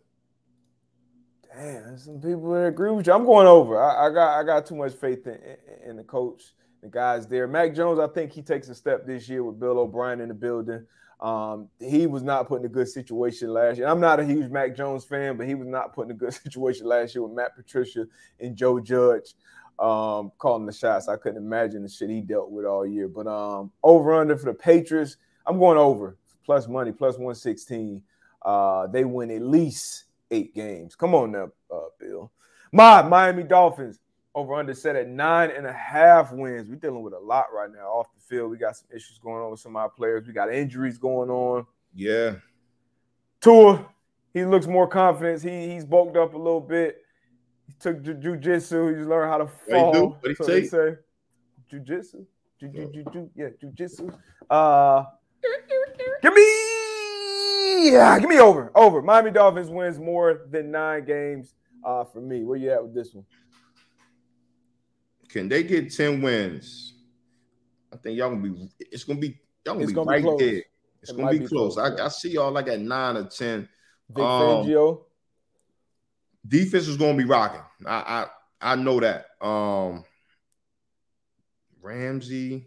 [1.57, 3.13] There's some people that agree with you.
[3.13, 3.81] I'm going over.
[3.81, 7.27] I, I got I got too much faith in, in, in the coach, the guys
[7.27, 7.47] there.
[7.47, 10.35] Mac Jones, I think he takes a step this year with Bill O'Brien in the
[10.35, 10.87] building.
[11.21, 13.87] Um, he was not put in a good situation last year.
[13.87, 16.35] I'm not a huge Mac Jones fan, but he was not put in a good
[16.43, 18.07] situation last year with Matt Patricia
[18.41, 19.35] and Joe Judge
[19.79, 21.09] um, calling the shots.
[21.09, 23.09] I couldn't imagine the shit he dealt with all year.
[23.09, 28.03] But um, over under for the Patriots, I'm going over plus money, plus 116.
[28.43, 30.95] Uh, they win at least eight games.
[30.97, 32.31] Come on now, uh, Bill.
[32.73, 34.01] My Miami Dolphins
[34.35, 36.69] over under set at nine and a half wins.
[36.69, 38.51] We're dealing with a lot right now off the field.
[38.51, 40.27] We got some issues going on with some of our players.
[40.27, 41.67] We got injuries going on.
[41.95, 42.37] Yeah,
[43.41, 43.87] Tua,
[44.33, 45.43] he looks more confident.
[45.43, 47.03] He he's bulked up a little bit.
[47.67, 48.97] He took ju- jujitsu.
[48.97, 49.93] He's learned how to he fall.
[49.93, 50.05] do?
[50.21, 50.67] What'd he so take?
[50.71, 50.97] say
[51.73, 52.27] jujitsu.
[52.61, 54.13] Ju- ju- ju- ju- Yeah, jujitsu.
[54.51, 55.05] Uh,
[56.23, 56.43] give me,
[57.93, 59.03] yeah, give me over, over.
[59.03, 61.55] Miami Dolphins wins more than nine games.
[61.85, 63.25] Uh, for me, where you at with this one?
[65.29, 66.95] can they get ten wins?
[67.93, 68.69] I think y'all gonna be.
[68.81, 69.39] It's gonna be.
[69.67, 70.41] Y'all gonna be gonna be right close.
[70.41, 70.63] there.
[71.03, 71.75] It's It gonna be, be close.
[71.75, 72.05] close, I.
[72.05, 73.69] I see y'all like at nine or ten.
[74.11, 75.05] Vic Um, Fangio.
[76.47, 77.63] Defense is gonna be rocking.
[77.87, 78.27] I
[78.61, 79.27] I I know that.
[79.45, 80.05] Um
[81.83, 82.67] Ramsey,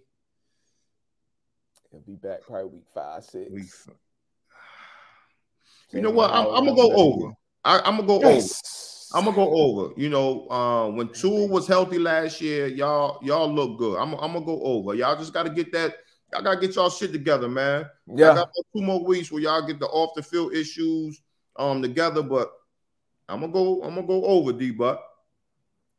[1.91, 3.49] He'll be back probably week five, six.
[3.49, 3.63] we,
[5.91, 6.31] you know what?
[6.31, 7.33] I'm, I'm gonna go over.
[7.63, 8.47] I, I'm gonna go over.
[9.13, 9.93] I'm gonna go over.
[9.99, 13.97] You know, uh, when Tua was healthy last year, y'all y'all look good.
[13.97, 14.95] I'm, I'm gonna go over.
[14.95, 15.95] Y'all just gotta get that.
[16.33, 17.85] Y'all gotta get y'all shit together, man.
[18.09, 18.33] I Yeah.
[18.33, 21.21] got two more weeks where y'all get the off the field issues
[21.55, 22.51] um together, but
[23.29, 23.81] I'm gonna go.
[23.83, 24.71] I'm gonna go over D.
[24.71, 25.01] But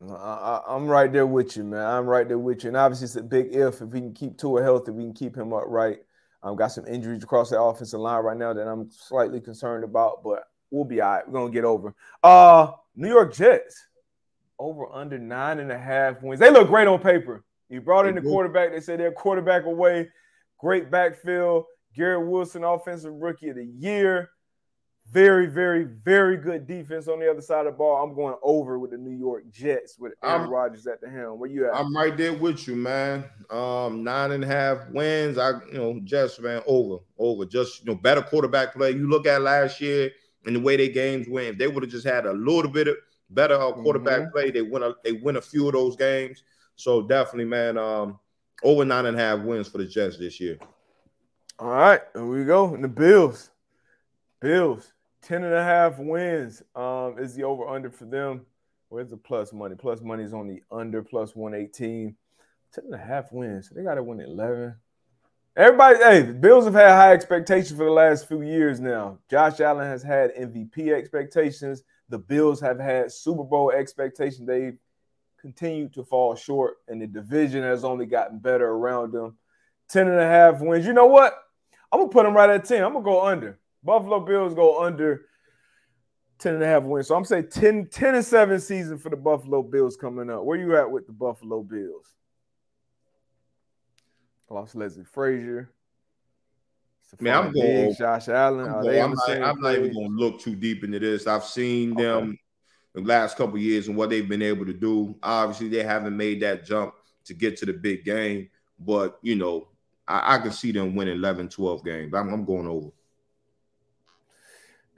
[0.07, 1.85] I, I, I'm right there with you, man.
[1.85, 2.69] I'm right there with you.
[2.69, 3.81] And obviously, it's a big if.
[3.81, 6.01] If we can keep Tua healthy, we can keep him upright.
[6.43, 10.23] Um, got some injuries across the offensive line right now that I'm slightly concerned about,
[10.23, 11.29] but we'll be all right.
[11.29, 11.95] We're gonna get over.
[12.23, 13.87] Uh, New York Jets
[14.59, 16.41] over under nine and a half wins.
[16.41, 17.45] They look great on paper.
[17.69, 18.73] You brought in the quarterback.
[18.73, 20.09] They said they're quarterback away.
[20.59, 21.65] Great backfield.
[21.95, 24.31] Garrett Wilson, offensive rookie of the year.
[25.11, 28.05] Very, very, very good defense on the other side of the ball.
[28.05, 31.39] I'm going over with the New York Jets with Aaron I'm- Rodgers at the helm.
[31.39, 31.75] Where you at?
[31.75, 33.25] I'm right there with you, man.
[33.49, 35.39] Um, nine and a half wins.
[35.39, 37.47] I, you know, Jets, man, over, over.
[37.47, 38.91] Just you know, better quarterback play.
[38.91, 40.11] You look at last year
[40.45, 41.49] and the way their games went.
[41.49, 42.97] If they would have just had a little bit of
[43.31, 44.33] better uh, quarterback Mhm.
[44.33, 44.83] play, they win.
[44.83, 46.43] A, they win a few of those games.
[46.77, 47.79] So definitely, man.
[47.79, 48.19] Um,
[48.63, 50.59] over nine and a half wins for the Jets this year.
[51.59, 52.75] All right, here we go.
[52.75, 53.51] And the Bills.
[54.41, 54.93] Bills,
[55.23, 56.63] 10 and a half wins.
[56.75, 58.47] Um, is the over under for them.
[58.89, 59.75] Where's the plus money?
[59.75, 62.17] Plus money is on the under plus 118.
[62.73, 63.71] 10 and a half wins.
[63.71, 64.75] They got to win 11.
[65.57, 69.19] Everybody, hey, the Bills have had high expectations for the last few years now.
[69.29, 71.83] Josh Allen has had MVP expectations.
[72.09, 74.47] The Bills have had Super Bowl expectations.
[74.47, 74.79] They've
[75.41, 79.37] continued to fall short, and the division has only gotten better around them.
[79.89, 80.87] 10 and a half wins.
[80.87, 81.35] You know what?
[81.91, 82.85] I'm gonna put them right at 10.
[82.85, 83.59] I'm gonna go under.
[83.89, 85.23] Buffalo Bills go under
[86.41, 87.07] 10 and a half wins.
[87.09, 90.45] So I'm saying 10, 10 and 7 season for the Buffalo Bills coming up.
[90.45, 92.13] Where you at with the Buffalo Bills?
[94.51, 95.71] Lost Leslie Frazier.
[97.19, 98.67] Man, I'm going Josh Allen.
[98.69, 101.27] I'm, going, I'm, not, I'm not, even going to look too deep into this.
[101.27, 102.03] I've seen okay.
[102.03, 102.39] them
[102.93, 105.17] the last couple years and what they've been able to do.
[105.23, 106.93] Obviously, they haven't made that jump
[107.25, 109.69] to get to the big game, but you know,
[110.07, 112.13] I, I can see them winning 11, 12 games.
[112.13, 112.91] I'm, I'm going over.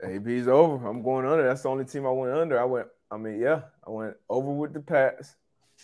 [0.03, 0.87] AB's over.
[0.87, 1.43] I'm going under.
[1.43, 2.59] That's the only team I went under.
[2.59, 5.35] I went, I mean, yeah, I went over with the Pats,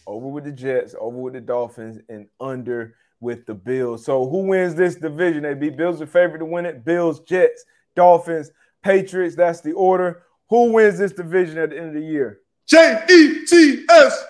[0.06, 4.06] over with the Jets, over with the Dolphins, and under with the Bills.
[4.06, 5.46] So who wins this division?
[5.46, 6.86] AB Bills are favorite to win it.
[6.86, 7.66] Bills, Jets,
[7.96, 8.52] Dolphins,
[8.84, 9.36] Patriots.
[9.36, 10.24] That's the order.
[10.50, 12.40] Who wins this division at the end of the year?
[12.68, 14.24] J E T S.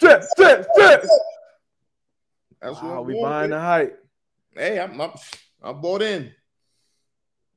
[0.00, 1.20] Jets, Jets, Jets.
[2.60, 4.04] That's wow, what we buying the hype.
[4.54, 5.12] Hey, I'm, I'm
[5.62, 6.32] I'm bought in.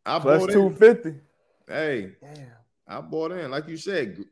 [0.05, 1.09] I Plus bought 250.
[1.09, 1.21] In.
[1.67, 2.47] Hey, Damn.
[2.87, 3.51] I bought in.
[3.51, 4.23] Like you said,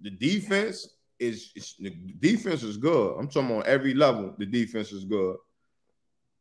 [0.00, 3.16] the defense is, is the defense is good.
[3.18, 4.34] I'm talking on every level.
[4.38, 5.36] The defense is good.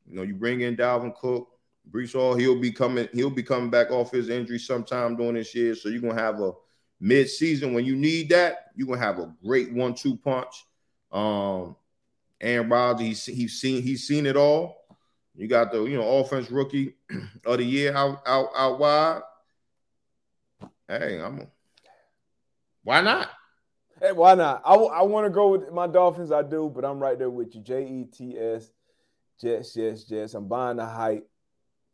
[0.07, 1.49] You know, you bring in Dalvin Cook,
[1.91, 5.55] Breece Hall, he'll be coming, he'll be coming back off his injury sometime during this
[5.55, 5.75] year.
[5.75, 6.53] So you're gonna have a
[6.99, 10.65] mid-season when you need that, you're gonna have a great one-two punch.
[11.11, 11.75] Um,
[12.39, 14.85] Aaron Rodgers, he's, he's seen he's seen it all.
[15.35, 16.95] You got the you know offense rookie
[17.45, 19.21] of the year out out out wide.
[20.87, 21.39] Hey, I'm.
[21.41, 21.47] A,
[22.83, 23.29] why not?
[24.01, 24.61] Hey, why not?
[24.63, 26.31] I, I want to go with my Dolphins.
[26.31, 27.61] I do, but I'm right there with you.
[27.61, 28.69] J E T S,
[29.41, 30.33] Jets, Jets, Jets.
[30.33, 31.27] I'm buying the hype.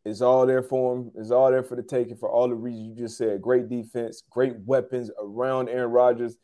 [0.04, 1.10] It's all there for him.
[1.16, 3.40] It's all there for the taking for all the reasons you just said.
[3.40, 6.36] Great defense, great weapons around Aaron Rodgers.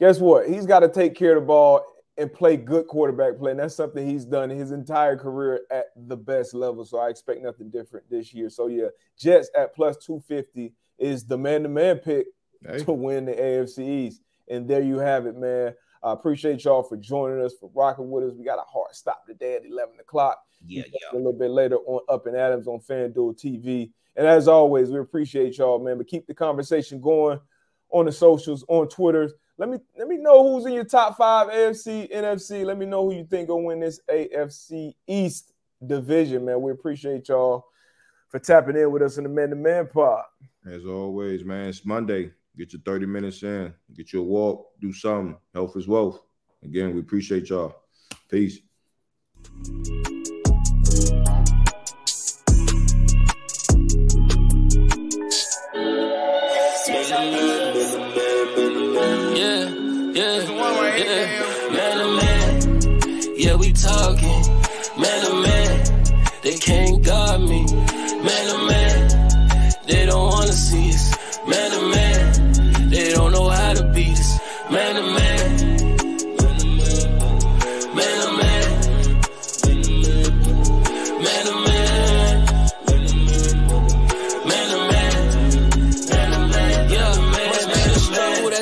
[0.00, 0.48] Guess what?
[0.48, 1.84] He's got to take care of the ball
[2.16, 3.52] and play good quarterback play.
[3.52, 6.84] And that's something he's done his entire career at the best level.
[6.84, 8.48] So I expect nothing different this year.
[8.48, 8.88] So yeah,
[9.18, 12.26] Jets at plus 250 is the man-to-man pick
[12.66, 12.78] hey.
[12.84, 14.22] to win the AFC East.
[14.48, 15.74] And there you have it, man.
[16.02, 18.34] I appreciate y'all for joining us, for rocking with us.
[18.36, 20.38] We got a hard stop today at 11 o'clock.
[20.66, 21.12] Yeah, yeah.
[21.12, 23.90] A little bit later on Up and Adams on FanDuel TV.
[24.16, 25.98] And as always, we appreciate y'all, man.
[25.98, 27.38] But keep the conversation going
[27.90, 29.30] on the socials, on Twitter.
[29.58, 32.64] Let me let me know who's in your top five AFC, NFC.
[32.64, 35.52] Let me know who you think will win this AFC East
[35.86, 36.62] division, man.
[36.62, 37.66] We appreciate y'all
[38.32, 40.24] for tapping in with us in the Man to Man pod.
[40.66, 42.32] As always, man, it's Monday.
[42.56, 45.36] Get your 30 minutes in, get your walk, do something.
[45.54, 46.20] Health is wealth.
[46.62, 47.76] Again, we appreciate y'all.
[48.30, 48.58] Peace.
[59.34, 59.68] Yeah,
[60.12, 60.40] yeah,
[60.96, 61.70] yeah.
[61.70, 64.41] Man to man, yeah, we talking.
[74.72, 75.32] Man to man.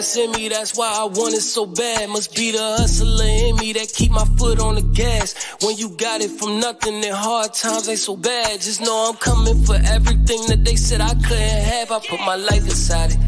[0.00, 2.08] That's in me, that's why I want it so bad.
[2.08, 5.34] Must be the hustler in me that keep my foot on the gas.
[5.62, 8.60] When you got it from nothing and hard times ain't so bad.
[8.62, 11.92] Just know I'm coming for everything that they said I couldn't have.
[11.92, 13.18] I put my life inside it.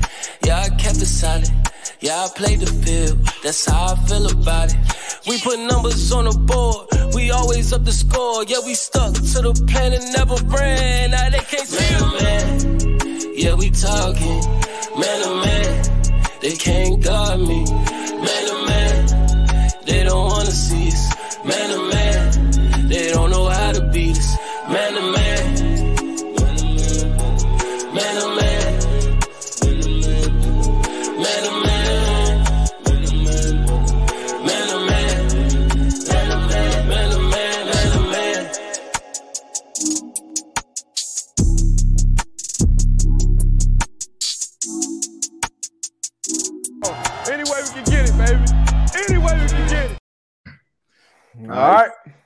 [0.46, 1.61] Yeah, I kept it solid.
[2.02, 3.18] Yeah, I play the field.
[3.44, 4.78] That's how I feel about it.
[5.26, 7.14] We put numbers on the board.
[7.14, 8.42] We always up the score.
[8.44, 11.12] Yeah, we stuck to the plan and never ran.
[11.12, 13.32] Now they can't see man, man.
[13.36, 14.40] Yeah, we talking.
[14.98, 15.92] Man, oh man.
[16.42, 17.64] They can't guard me.
[17.64, 21.14] Man to man, they don't wanna see us.
[21.44, 21.91] Man to man,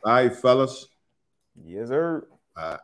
[0.07, 0.35] All right.
[0.35, 0.87] Fellas.
[1.65, 2.27] Yes, sir.
[2.57, 2.81] All right.